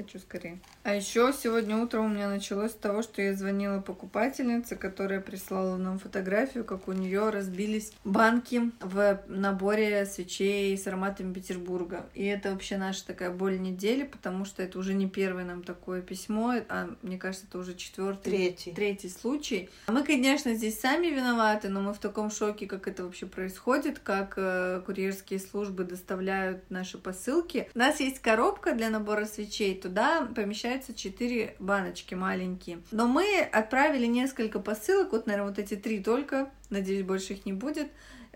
Хочу 0.00 0.18
скорее. 0.18 0.58
А 0.82 0.94
еще 0.94 1.30
сегодня 1.30 1.76
утром 1.76 2.06
у 2.06 2.08
меня 2.08 2.30
началось 2.30 2.70
с 2.70 2.74
того, 2.74 3.02
что 3.02 3.20
я 3.20 3.34
звонила 3.34 3.80
покупательнице, 3.80 4.74
которая 4.74 5.20
прислала 5.20 5.76
нам 5.76 5.98
фотографию, 5.98 6.64
как 6.64 6.88
у 6.88 6.92
нее 6.92 7.28
разбились 7.28 7.92
банки 8.02 8.72
в 8.80 9.20
наборе 9.28 10.06
свечей 10.06 10.76
с 10.78 10.86
ароматами 10.86 11.34
Петербурга. 11.34 12.06
И 12.14 12.24
это 12.24 12.52
вообще 12.52 12.78
наша 12.78 13.06
такая 13.06 13.30
боль 13.30 13.60
недели, 13.60 14.04
потому 14.04 14.46
что 14.46 14.62
это 14.62 14.78
уже 14.78 14.94
не 14.94 15.06
первое 15.06 15.44
нам 15.44 15.62
такое 15.62 16.00
письмо, 16.00 16.54
а 16.70 16.88
мне 17.02 17.18
кажется, 17.18 17.44
это 17.46 17.58
уже 17.58 17.74
четвертый 17.74 18.30
Третий. 18.30 18.72
третий 18.72 19.10
случай. 19.10 19.68
Мы, 19.86 20.02
конечно, 20.02 20.54
здесь 20.54 20.80
сами 20.80 21.08
виноваты, 21.08 21.68
но 21.68 21.82
мы 21.82 21.92
в 21.92 21.98
таком 21.98 22.30
шоке, 22.30 22.66
как 22.66 22.88
это 22.88 23.04
вообще 23.04 23.26
происходит, 23.26 23.98
как 23.98 24.32
э, 24.38 24.80
курьерские 24.86 25.40
службы 25.40 25.84
доставляют 25.84 26.70
наши 26.70 26.96
посылки. 26.96 27.68
У 27.74 27.78
нас 27.78 28.00
есть 28.00 28.20
коробка 28.20 28.72
для 28.72 28.88
набора 28.88 29.26
свечей, 29.26 29.78
туда 29.78 29.89
туда 29.90 30.28
помещается 30.34 30.94
4 30.94 31.56
баночки 31.58 32.14
маленькие. 32.14 32.80
Но 32.92 33.06
мы 33.06 33.40
отправили 33.40 34.06
несколько 34.06 34.60
посылок, 34.60 35.12
вот, 35.12 35.26
наверное, 35.26 35.48
вот 35.48 35.58
эти 35.58 35.74
три 35.74 36.00
только, 36.00 36.50
надеюсь, 36.70 37.04
больше 37.04 37.32
их 37.32 37.44
не 37.44 37.52
будет, 37.52 37.88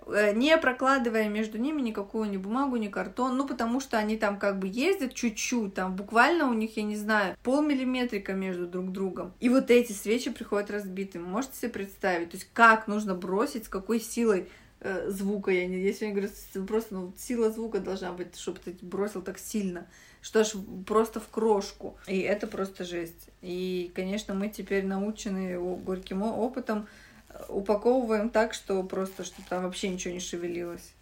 э, 0.06 0.34
не 0.34 0.56
прокладывая 0.58 1.28
между 1.28 1.58
ними 1.58 1.80
никакую 1.80 2.28
ни 2.28 2.36
бумагу, 2.36 2.76
ни 2.76 2.88
картон, 2.88 3.36
ну, 3.36 3.46
потому 3.46 3.78
что 3.78 3.98
они 3.98 4.16
там 4.16 4.38
как 4.38 4.58
бы 4.58 4.66
ездят 4.66 5.14
чуть-чуть, 5.14 5.74
там 5.74 5.94
буквально 5.94 6.50
у 6.50 6.54
них, 6.54 6.76
я 6.76 6.82
не 6.82 6.96
знаю, 6.96 7.36
полмиллиметрика 7.44 8.32
между 8.32 8.66
друг 8.66 8.90
другом. 8.90 9.32
И 9.38 9.48
вот 9.48 9.70
эти 9.70 9.92
свечи 9.92 10.30
приходят 10.30 10.70
разбитыми. 10.70 11.22
Можете 11.22 11.56
себе 11.56 11.68
представить? 11.68 12.30
То 12.30 12.36
есть 12.36 12.48
как 12.52 12.88
нужно 12.88 13.14
бросить, 13.14 13.66
с 13.66 13.68
какой 13.68 14.00
силой 14.00 14.48
э, 14.84 15.10
звука, 15.10 15.50
я 15.50 15.66
не, 15.66 15.80
я 15.80 15.92
сегодня 15.92 16.14
говорю, 16.20 16.66
просто 16.66 16.94
ну, 16.94 17.12
сила 17.18 17.50
звука 17.50 17.80
должна 17.80 18.12
быть, 18.12 18.36
чтобы 18.38 18.60
ты 18.64 18.76
бросил 18.82 19.22
так 19.22 19.38
сильно, 19.38 19.86
что 20.20 20.40
аж 20.40 20.52
просто 20.86 21.18
в 21.20 21.28
крошку. 21.28 21.96
И 22.06 22.20
это 22.20 22.46
просто 22.46 22.84
жесть. 22.84 23.30
И, 23.42 23.90
конечно, 23.94 24.34
мы 24.34 24.48
теперь 24.48 24.84
научены 24.84 25.58
горьким 25.78 26.22
опытом, 26.22 26.86
э, 27.30 27.42
упаковываем 27.48 28.30
так, 28.30 28.54
что 28.54 28.82
просто, 28.82 29.24
что 29.24 29.42
там 29.48 29.64
вообще 29.64 29.88
ничего 29.88 30.14
не 30.14 30.20
шевелилось. 30.20 30.92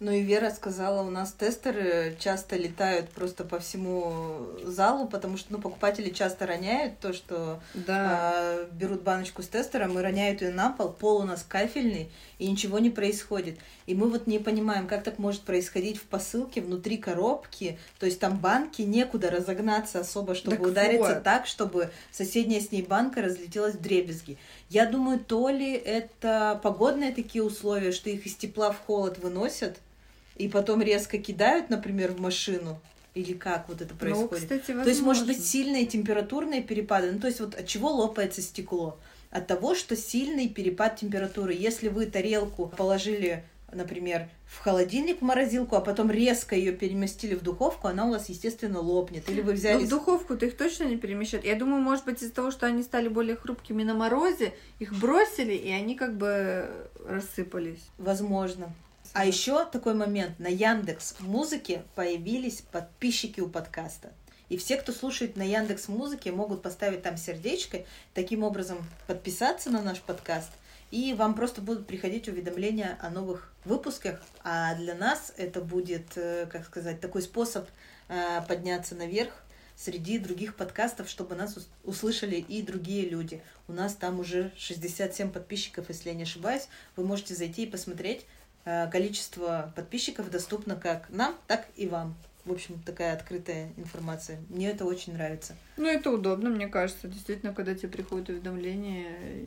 Ну 0.00 0.12
и 0.12 0.22
Вера 0.22 0.48
сказала, 0.48 1.02
у 1.02 1.10
нас 1.10 1.30
тестеры 1.34 2.16
часто 2.18 2.56
летают 2.56 3.10
просто 3.10 3.44
по 3.44 3.58
всему 3.58 4.46
залу, 4.64 5.06
потому 5.06 5.36
что 5.36 5.52
ну, 5.52 5.58
покупатели 5.60 6.08
часто 6.08 6.46
роняют 6.46 6.98
то, 7.00 7.12
что 7.12 7.60
да. 7.74 8.22
э, 8.24 8.68
берут 8.72 9.02
баночку 9.02 9.42
с 9.42 9.48
тестером 9.48 9.98
и 9.98 10.02
роняют 10.02 10.40
ее 10.40 10.52
на 10.52 10.70
пол. 10.72 10.88
Пол 10.88 11.18
у 11.18 11.24
нас 11.24 11.44
кафельный, 11.46 12.10
и 12.38 12.50
ничего 12.50 12.78
не 12.78 12.88
происходит. 12.88 13.58
И 13.84 13.94
мы 13.94 14.08
вот 14.08 14.26
не 14.26 14.38
понимаем, 14.38 14.86
как 14.86 15.04
так 15.04 15.18
может 15.18 15.42
происходить 15.42 15.98
в 15.98 16.04
посылке 16.04 16.62
внутри 16.62 16.96
коробки. 16.96 17.78
То 17.98 18.06
есть 18.06 18.20
там 18.20 18.38
банки 18.38 18.80
некуда 18.80 19.30
разогнаться 19.30 20.00
особо, 20.00 20.34
чтобы 20.34 20.56
так 20.56 20.66
удариться 20.66 21.16
вот. 21.16 21.24
так, 21.24 21.46
чтобы 21.46 21.90
соседняя 22.10 22.62
с 22.62 22.72
ней 22.72 22.80
банка 22.80 23.20
разлетелась 23.20 23.74
в 23.74 23.82
дребезги. 23.82 24.38
Я 24.70 24.86
думаю, 24.86 25.20
то 25.20 25.50
ли 25.50 25.74
это 25.74 26.58
погодные 26.62 27.12
такие 27.12 27.44
условия, 27.44 27.92
что 27.92 28.08
их 28.08 28.24
из 28.24 28.34
тепла 28.34 28.72
в 28.72 28.78
холод 28.78 29.18
выносят, 29.18 29.76
и 30.40 30.48
потом 30.48 30.80
резко 30.80 31.18
кидают, 31.18 31.68
например, 31.68 32.12
в 32.12 32.20
машину, 32.20 32.80
или 33.14 33.34
как 33.34 33.68
вот 33.68 33.82
это 33.82 33.92
ну, 33.92 33.98
происходит? 33.98 34.30
Ну, 34.30 34.38
кстати, 34.38 34.60
возможно. 34.70 34.84
То 34.84 34.90
есть, 34.90 35.02
может 35.02 35.26
быть, 35.26 35.44
сильные 35.44 35.84
температурные 35.84 36.62
перепады. 36.62 37.12
Ну, 37.12 37.18
то 37.18 37.26
есть, 37.26 37.40
вот 37.40 37.54
от 37.54 37.66
чего 37.66 37.90
лопается 37.90 38.40
стекло? 38.40 38.98
От 39.30 39.46
того, 39.46 39.74
что 39.74 39.96
сильный 39.96 40.48
перепад 40.48 40.96
температуры. 40.96 41.52
Если 41.52 41.88
вы 41.88 42.06
тарелку 42.06 42.68
положили, 42.68 43.44
например, 43.70 44.28
в 44.46 44.60
холодильник, 44.60 45.18
в 45.18 45.22
морозилку, 45.22 45.76
а 45.76 45.80
потом 45.80 46.10
резко 46.10 46.56
ее 46.56 46.72
переместили 46.72 47.34
в 47.34 47.42
духовку, 47.42 47.88
она 47.88 48.06
у 48.06 48.10
вас, 48.10 48.30
естественно, 48.30 48.80
лопнет. 48.80 49.28
Или 49.28 49.42
вы 49.42 49.52
взяли... 49.52 49.80
Но 49.80 49.86
в 49.86 49.88
духовку-то 49.90 50.46
их 50.46 50.56
точно 50.56 50.84
не 50.84 50.96
перемещают. 50.96 51.44
Я 51.44 51.54
думаю, 51.54 51.82
может 51.82 52.06
быть, 52.06 52.22
из-за 52.22 52.32
того, 52.32 52.50
что 52.50 52.66
они 52.66 52.82
стали 52.82 53.08
более 53.08 53.36
хрупкими 53.36 53.82
на 53.82 53.94
морозе, 53.94 54.54
их 54.78 54.94
бросили, 54.94 55.52
и 55.52 55.70
они 55.70 55.96
как 55.96 56.16
бы 56.16 56.88
рассыпались. 57.06 57.84
Возможно. 57.98 58.72
А 59.12 59.24
еще 59.26 59.64
такой 59.66 59.94
момент. 59.94 60.38
На 60.38 60.46
Яндекс 60.46 61.16
Музыке 61.18 61.82
появились 61.96 62.62
подписчики 62.70 63.40
у 63.40 63.48
подкаста. 63.48 64.12
И 64.48 64.56
все, 64.56 64.76
кто 64.76 64.92
слушает 64.92 65.36
на 65.36 65.42
Яндекс 65.42 65.88
Музыке, 65.88 66.30
могут 66.30 66.62
поставить 66.62 67.02
там 67.02 67.16
сердечко, 67.16 67.84
таким 68.14 68.44
образом 68.44 68.78
подписаться 69.08 69.70
на 69.70 69.82
наш 69.82 70.00
подкаст. 70.00 70.50
И 70.92 71.12
вам 71.14 71.34
просто 71.34 71.60
будут 71.60 71.88
приходить 71.88 72.28
уведомления 72.28 72.98
о 73.00 73.10
новых 73.10 73.52
выпусках. 73.64 74.20
А 74.44 74.76
для 74.76 74.94
нас 74.94 75.32
это 75.36 75.60
будет, 75.60 76.16
э, 76.16 76.46
как 76.46 76.64
сказать, 76.64 77.00
такой 77.00 77.22
способ 77.22 77.68
э, 78.08 78.40
подняться 78.46 78.94
наверх 78.94 79.42
среди 79.76 80.18
других 80.18 80.56
подкастов, 80.56 81.08
чтобы 81.08 81.34
нас 81.34 81.56
услышали 81.84 82.36
и 82.36 82.62
другие 82.62 83.08
люди. 83.08 83.42
У 83.66 83.72
нас 83.72 83.94
там 83.94 84.20
уже 84.20 84.52
67 84.56 85.30
подписчиков, 85.30 85.86
если 85.88 86.10
я 86.10 86.14
не 86.14 86.24
ошибаюсь. 86.24 86.68
Вы 86.96 87.04
можете 87.04 87.34
зайти 87.34 87.64
и 87.64 87.70
посмотреть. 87.70 88.26
Э, 88.64 88.88
количество 88.90 89.72
подписчиков 89.74 90.30
доступно 90.30 90.76
как 90.76 91.08
нам, 91.10 91.34
так 91.46 91.66
и 91.76 91.86
вам. 91.86 92.14
В 92.44 92.52
общем, 92.52 92.80
такая 92.84 93.14
открытая 93.14 93.70
информация. 93.76 94.38
Мне 94.48 94.70
это 94.70 94.84
очень 94.84 95.12
нравится. 95.14 95.54
Ну, 95.76 95.86
это 95.86 96.10
удобно, 96.10 96.50
мне 96.50 96.68
кажется. 96.68 97.06
Действительно, 97.06 97.54
когда 97.54 97.74
тебе 97.74 97.88
приходят 97.88 98.28
уведомления, 98.28 99.46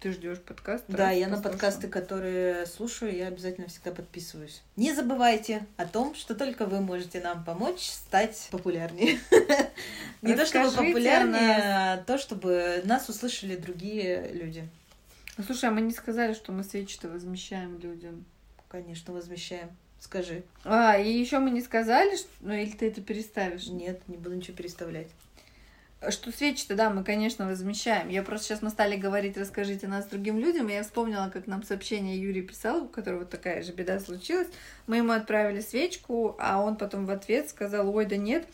ты 0.00 0.12
ждешь 0.12 0.38
подкаст. 0.38 0.84
Да, 0.88 1.10
я 1.10 1.28
на 1.28 1.40
подкасты, 1.40 1.88
которые 1.88 2.66
слушаю, 2.66 3.14
я 3.14 3.28
обязательно 3.28 3.68
всегда 3.68 3.90
подписываюсь. 3.90 4.62
Не 4.76 4.94
забывайте 4.94 5.66
о 5.76 5.86
том, 5.86 6.14
что 6.14 6.34
только 6.34 6.66
вы 6.66 6.80
можете 6.80 7.20
нам 7.20 7.44
помочь 7.44 7.82
стать 7.82 8.48
популярнее. 8.50 9.18
Не 10.22 10.34
то 10.34 10.46
чтобы 10.46 10.70
популярнее, 10.70 11.60
а 11.62 11.96
то, 11.98 12.18
чтобы 12.18 12.82
нас 12.84 13.08
услышали 13.08 13.56
другие 13.56 14.30
люди. 14.32 14.68
Ну, 15.36 15.44
слушай, 15.44 15.68
а 15.68 15.72
мы 15.72 15.82
не 15.82 15.92
сказали, 15.92 16.32
что 16.32 16.52
мы 16.52 16.64
свечи-то 16.64 17.08
возмещаем 17.08 17.78
людям. 17.78 18.24
Конечно, 18.68 19.12
возмещаем. 19.12 19.68
Скажи. 20.00 20.44
А, 20.64 20.98
и 20.98 21.10
еще 21.10 21.38
мы 21.38 21.50
не 21.50 21.60
сказали, 21.60 22.16
что... 22.16 22.28
ну 22.40 22.52
или 22.52 22.70
ты 22.70 22.88
это 22.88 23.00
переставишь? 23.00 23.66
Нет, 23.66 24.00
не 24.08 24.16
буду 24.16 24.34
ничего 24.34 24.56
переставлять. 24.56 25.08
Что 26.10 26.30
свечи-то, 26.30 26.74
да, 26.74 26.90
мы, 26.90 27.04
конечно, 27.04 27.46
возмещаем. 27.46 28.10
Я 28.10 28.22
просто 28.22 28.46
сейчас 28.46 28.60
мы 28.60 28.68
стали 28.68 28.96
говорить, 28.96 29.38
расскажите 29.38 29.88
нас 29.88 30.04
другим 30.04 30.38
людям, 30.38 30.68
и 30.68 30.74
я 30.74 30.82
вспомнила, 30.82 31.30
как 31.32 31.46
нам 31.46 31.62
сообщение 31.62 32.20
Юрий 32.20 32.42
писал, 32.42 32.84
у 32.84 32.88
которого 32.88 33.24
такая 33.24 33.62
же 33.62 33.72
беда 33.72 33.98
случилась. 33.98 34.48
Мы 34.86 34.98
ему 34.98 35.12
отправили 35.12 35.60
свечку, 35.60 36.36
а 36.38 36.60
он 36.60 36.76
потом 36.76 37.06
в 37.06 37.10
ответ 37.10 37.48
сказал, 37.48 37.94
ой, 37.94 38.04
да 38.04 38.18
нет, 38.18 38.46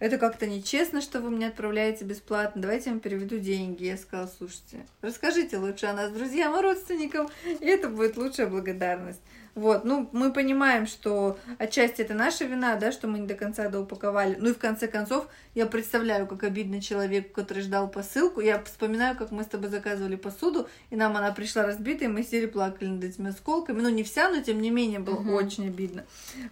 это 0.00 0.18
как-то 0.18 0.46
нечестно, 0.48 1.00
что 1.00 1.20
вы 1.20 1.30
мне 1.30 1.46
отправляете 1.46 2.04
бесплатно, 2.04 2.60
давайте 2.60 2.86
я 2.86 2.92
вам 2.92 3.00
переведу 3.00 3.38
деньги. 3.38 3.84
Я 3.84 3.96
сказала, 3.96 4.28
слушайте, 4.36 4.84
расскажите 5.00 5.56
лучше 5.56 5.86
о 5.86 5.92
нас 5.92 6.10
друзьям 6.10 6.58
и 6.58 6.62
родственникам, 6.62 7.28
и 7.44 7.64
это 7.64 7.88
будет 7.88 8.16
лучшая 8.16 8.48
благодарность. 8.48 9.20
Вот, 9.58 9.84
ну, 9.84 10.08
мы 10.12 10.32
понимаем, 10.32 10.86
что 10.86 11.36
отчасти 11.58 12.02
это 12.02 12.14
наша 12.14 12.44
вина, 12.44 12.76
да, 12.76 12.92
что 12.92 13.08
мы 13.08 13.18
не 13.18 13.26
до 13.26 13.34
конца 13.34 13.68
доупаковали. 13.68 14.36
Ну 14.38 14.50
и 14.50 14.54
в 14.54 14.58
конце 14.58 14.86
концов, 14.86 15.26
я 15.56 15.66
представляю, 15.66 16.28
как 16.28 16.44
обидно 16.44 16.80
человеку, 16.80 17.30
который 17.34 17.64
ждал 17.64 17.88
посылку. 17.88 18.40
Я 18.40 18.62
вспоминаю, 18.62 19.16
как 19.16 19.32
мы 19.32 19.42
с 19.42 19.48
тобой 19.48 19.68
заказывали 19.68 20.14
посуду, 20.14 20.68
и 20.90 20.96
нам 20.96 21.16
она 21.16 21.32
пришла 21.32 21.64
разбитая, 21.64 22.08
и 22.08 22.12
мы 22.12 22.22
сели 22.22 22.46
плакали 22.46 22.88
над 22.88 23.02
этими 23.02 23.30
осколками. 23.30 23.80
Ну, 23.80 23.88
не 23.88 24.04
вся, 24.04 24.28
но 24.28 24.40
тем 24.40 24.62
не 24.62 24.70
менее 24.70 25.00
было 25.00 25.16
угу. 25.16 25.32
очень 25.32 25.66
обидно. 25.66 26.04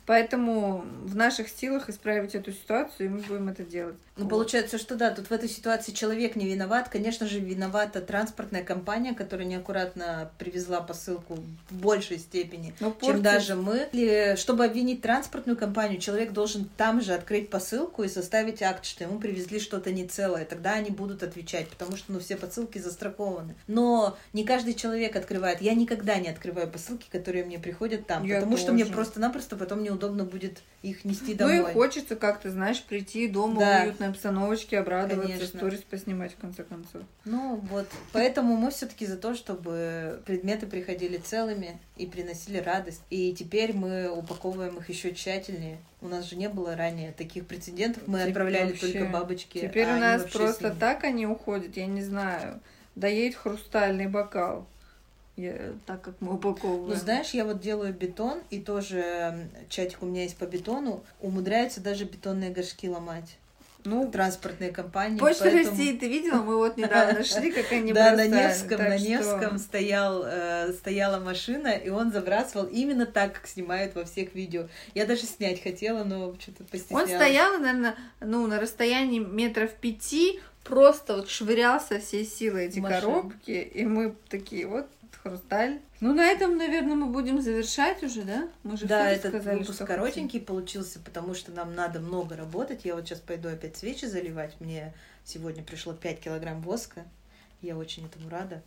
Поэтому 0.05 0.85
в 1.05 1.15
наших 1.15 1.49
силах 1.49 1.89
исправить 1.89 2.35
эту 2.35 2.51
ситуацию, 2.51 3.07
и 3.07 3.09
мы 3.09 3.21
будем 3.21 3.49
это 3.49 3.63
делать. 3.63 3.97
Ну, 4.17 4.25
вот. 4.25 4.31
получается, 4.31 4.79
что 4.79 4.97
да, 4.97 5.11
тут 5.11 5.29
в 5.29 5.33
этой 5.33 5.49
ситуации 5.49 5.93
человек 5.93 6.35
не 6.35 6.47
виноват. 6.47 6.89
Конечно 6.89 7.29
же, 7.29 7.39
виновата 7.39 8.01
транспортная 8.01 8.65
компания, 8.65 9.15
которая 9.15 9.47
неаккуратно 9.47 10.31
привезла 10.39 10.81
посылку 10.81 11.39
в 11.71 11.75
большей 11.75 12.19
степени. 12.19 12.75
Но 12.81 12.91
порции... 12.99 13.15
чем 13.15 13.23
даже 13.23 13.55
мы. 13.55 13.89
И 13.93 14.35
чтобы 14.37 14.65
обвинить 14.65 15.03
транспортную 15.03 15.57
компанию, 15.57 16.01
человек 16.01 16.33
должен 16.33 16.69
там 16.77 17.01
же 17.01 17.15
открыть 17.15 17.51
посылку 17.51 18.03
и 18.03 18.09
составить 18.09 18.63
акт, 18.63 18.85
что 18.85 19.05
ему 19.05 19.19
привезли 19.19 19.61
что-то 19.61 19.93
не 19.93 20.07
целое. 20.07 20.45
Тогда 20.45 20.73
они 20.73 20.91
будут 20.91 21.23
отвечать, 21.23 21.69
потому 21.69 21.97
что 21.97 22.13
ну, 22.13 22.21
все 22.21 22.37
посылки 22.37 22.79
застрахованы. 22.79 23.55
Но 23.67 24.17
не 24.33 24.45
каждый 24.45 24.75
человек 24.75 25.17
открывает. 25.17 25.61
Я 25.61 25.75
никогда 25.75 26.17
не 26.17 26.29
открываю 26.29 26.69
посылки, 26.69 27.07
которые 27.11 27.45
мне 27.45 27.59
приходят 27.59 28.07
там, 28.07 28.25
Я 28.25 28.37
потому 28.37 28.53
тоже. 28.53 28.63
что 28.65 28.73
мне 28.73 28.87
просто-напросто 28.87 29.57
потом 29.57 29.83
неудобно 29.83 30.25
будет 30.25 30.63
их 30.83 31.05
нести 31.05 31.35
домой. 31.35 31.59
Ну 31.59 31.69
и 31.69 31.73
хочется 31.73 32.17
как-то, 32.17 32.51
знаешь, 32.51 32.83
прийти 32.83 33.29
дома 33.29 33.61
да. 33.61 33.81
в 33.81 33.85
уютной 33.85 34.09
обстановочке, 34.09 34.79
обрадоваться, 34.79 35.33
Конечно. 35.33 35.59
сторис 35.59 35.83
поснимать 35.83 36.33
в 36.33 36.37
конце 36.37 36.63
концов. 36.63 37.03
Ну 37.25 37.57
вот, 37.71 37.87
поэтому 38.13 38.57
мы 38.57 38.71
все-таки 38.71 39.07
за 39.07 39.17
то, 39.17 39.35
чтобы 39.35 40.23
предметы 40.27 40.67
приходили 40.67 41.19
целыми 41.19 41.79
и 41.97 42.07
приносили 42.07 42.59
радость. 42.59 42.86
И 43.11 43.35
теперь 43.35 43.73
мы 43.73 44.11
упаковываем 44.11 44.79
их 44.79 44.89
еще 44.89 45.13
тщательнее. 45.13 45.79
У 46.01 46.09
нас 46.09 46.29
же 46.29 46.37
не 46.37 46.49
было 46.49 46.77
ранее 46.77 47.13
таких 47.13 47.47
прецедентов. 47.47 48.05
Мы 48.07 48.19
теперь 48.19 48.31
отправляли 48.31 48.71
вообще. 48.71 48.93
только 48.93 49.11
бабочки. 49.11 49.59
Теперь 49.59 49.89
а 49.89 49.97
у 49.97 50.01
нас 50.01 50.23
просто 50.25 50.75
так 50.75 51.05
они 51.05 51.27
уходят, 51.27 51.77
я 51.77 51.87
не 51.87 52.03
знаю. 52.03 52.61
Доедет 52.95 53.37
хрустальный 53.37 54.07
бокал. 54.07 54.67
Я, 55.37 55.75
так 55.85 56.01
как 56.01 56.15
мы 56.21 56.35
упаковываем. 56.35 56.89
Ну, 56.89 56.95
знаешь, 56.95 57.31
я 57.31 57.45
вот 57.45 57.61
делаю 57.61 57.93
бетон, 57.93 58.41
и 58.49 58.59
тоже 58.59 59.49
чатик 59.69 60.03
у 60.03 60.07
меня 60.07 60.23
есть 60.23 60.37
по 60.37 60.47
бетону. 60.47 61.05
Умудряются 61.21 61.83
даже 61.83 62.05
бетонные 62.05 62.51
горшки 62.51 62.89
ломать 62.89 63.37
ну, 63.87 64.11
транспортные 64.11 64.71
компании. 64.71 65.19
Почта 65.19 65.45
поэтому... 65.45 65.71
России, 65.71 65.97
ты 65.97 66.09
видела? 66.09 66.43
Мы 66.43 66.57
вот 66.57 66.77
недавно 66.77 67.25
шли, 67.25 67.51
как 67.53 67.73
они 67.73 67.93
Да, 67.95 68.13
на 68.13 68.27
Невском, 68.27 68.79
на 68.79 68.99
Невском 68.99 69.59
стоял, 69.59 70.25
э, 70.27 70.73
стояла 70.73 71.19
машина, 71.19 71.69
и 71.69 71.89
он 71.89 72.13
забрасывал 72.13 72.67
именно 72.67 73.07
так, 73.07 73.35
как 73.35 73.47
снимают 73.47 73.95
во 73.95 74.05
всех 74.05 74.35
видео. 74.35 74.69
Я 74.95 75.07
даже 75.07 75.23
снять 75.23 75.63
хотела, 75.63 76.05
но 76.05 76.35
что-то 76.39 76.65
постеснялась. 76.65 77.11
Он 77.11 77.17
стоял, 77.17 77.59
наверное, 77.59 77.95
ну, 78.21 78.47
на 78.47 78.61
расстоянии 78.61 79.21
метров 79.21 79.73
пяти, 79.73 80.41
просто 80.65 81.17
вот 81.17 81.31
швырялся 81.31 82.01
всей 82.01 82.25
силой 82.25 82.67
эти 82.67 82.81
Машин. 82.81 83.01
коробки, 83.01 83.51
и 83.51 83.85
мы 83.85 84.15
такие 84.29 84.67
вот 84.67 84.87
Хрусталь. 85.29 85.81
Ну, 86.01 86.15
на 86.15 86.27
этом, 86.27 86.57
наверное, 86.57 86.95
мы 86.95 87.07
будем 87.07 87.41
завершать 87.41 88.03
уже, 88.03 88.23
да? 88.23 88.49
Мы 88.63 88.77
же 88.77 88.87
Да, 88.87 89.11
этот 89.11 89.31
сказали, 89.31 89.59
выпуск 89.59 89.75
что 89.77 89.87
коротенький 89.87 90.41
получился, 90.41 91.01
потому 91.01 91.35
что 91.35 91.53
нам 91.53 91.75
надо 91.75 92.01
много 92.01 92.37
работать. 92.37 92.85
Я 92.85 92.95
вот 92.95 93.07
сейчас 93.07 93.21
пойду 93.21 93.49
опять 93.49 93.77
свечи 93.77 94.05
заливать. 94.05 94.61
Мне 94.61 94.95
сегодня 95.25 95.63
пришло 95.63 95.93
5 95.95 96.21
килограмм 96.21 96.61
воска. 96.63 97.05
Я 97.63 97.77
очень 97.77 98.07
этому 98.07 98.29
рада. 98.29 98.63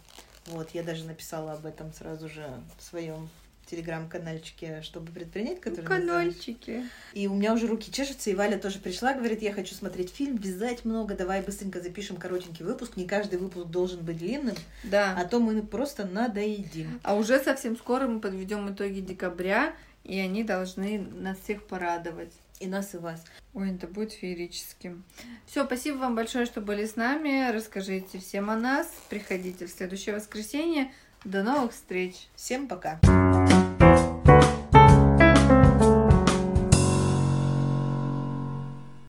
Вот, 0.48 0.72
я 0.74 0.84
даже 0.84 1.06
написала 1.06 1.54
об 1.54 1.65
этом 1.65 1.93
сразу 1.93 2.28
же 2.28 2.45
в 2.78 2.84
своем 2.84 3.30
телеграм-канальчике, 3.69 4.82
чтобы 4.82 5.12
предпринять, 5.12 5.62
который 5.62 5.82
Ну, 5.84 5.88
канальчики. 5.88 6.84
И 7.13 7.27
у 7.27 7.36
меня 7.36 7.53
уже 7.53 7.67
руки 7.67 7.91
чешутся, 7.91 8.29
и 8.29 8.36
Валя 8.36 8.58
тоже 8.58 8.79
пришла, 8.79 9.13
говорит, 9.13 9.41
я 9.41 9.53
хочу 9.53 9.75
смотреть 9.75 10.12
фильм, 10.12 10.38
вязать 10.38 10.86
много, 10.86 11.15
давай 11.15 11.41
быстренько 11.41 11.82
запишем 11.82 12.17
коротенький 12.17 12.65
выпуск. 12.65 12.97
Не 12.97 13.08
каждый 13.08 13.39
выпуск 13.39 13.67
должен 13.67 14.03
быть 14.03 14.17
длинным, 14.17 14.55
Да. 14.84 15.15
а 15.17 15.25
то 15.25 15.39
мы 15.39 15.62
просто 15.62 16.05
надоедим. 16.05 16.99
А 17.03 17.15
уже 17.15 17.39
совсем 17.39 17.77
скоро 17.77 18.08
мы 18.08 18.19
подведем 18.19 18.71
итоги 18.73 18.99
декабря, 18.99 19.73
и 20.03 20.17
они 20.19 20.43
должны 20.43 20.99
нас 20.99 21.38
всех 21.39 21.63
порадовать. 21.67 22.34
И 22.60 22.67
нас, 22.67 22.93
и 22.93 22.97
вас. 22.97 23.23
Ой, 23.53 23.73
это 23.73 23.88
будет 23.88 24.12
феерическим. 24.12 25.05
Все, 25.45 25.65
спасибо 25.65 25.95
вам 25.97 26.15
большое, 26.15 26.45
что 26.45 26.60
были 26.60 26.86
с 26.86 26.97
нами. 26.97 27.51
Расскажите 27.51 28.19
всем 28.19 28.49
о 28.49 28.58
нас. 28.58 28.91
Приходите 29.10 29.65
в 29.65 29.69
следующее 29.69 30.13
воскресенье. 30.13 30.91
До 31.23 31.43
новых 31.43 31.73
встреч. 31.73 32.27
Всем 32.36 32.67
пока. 32.67 32.99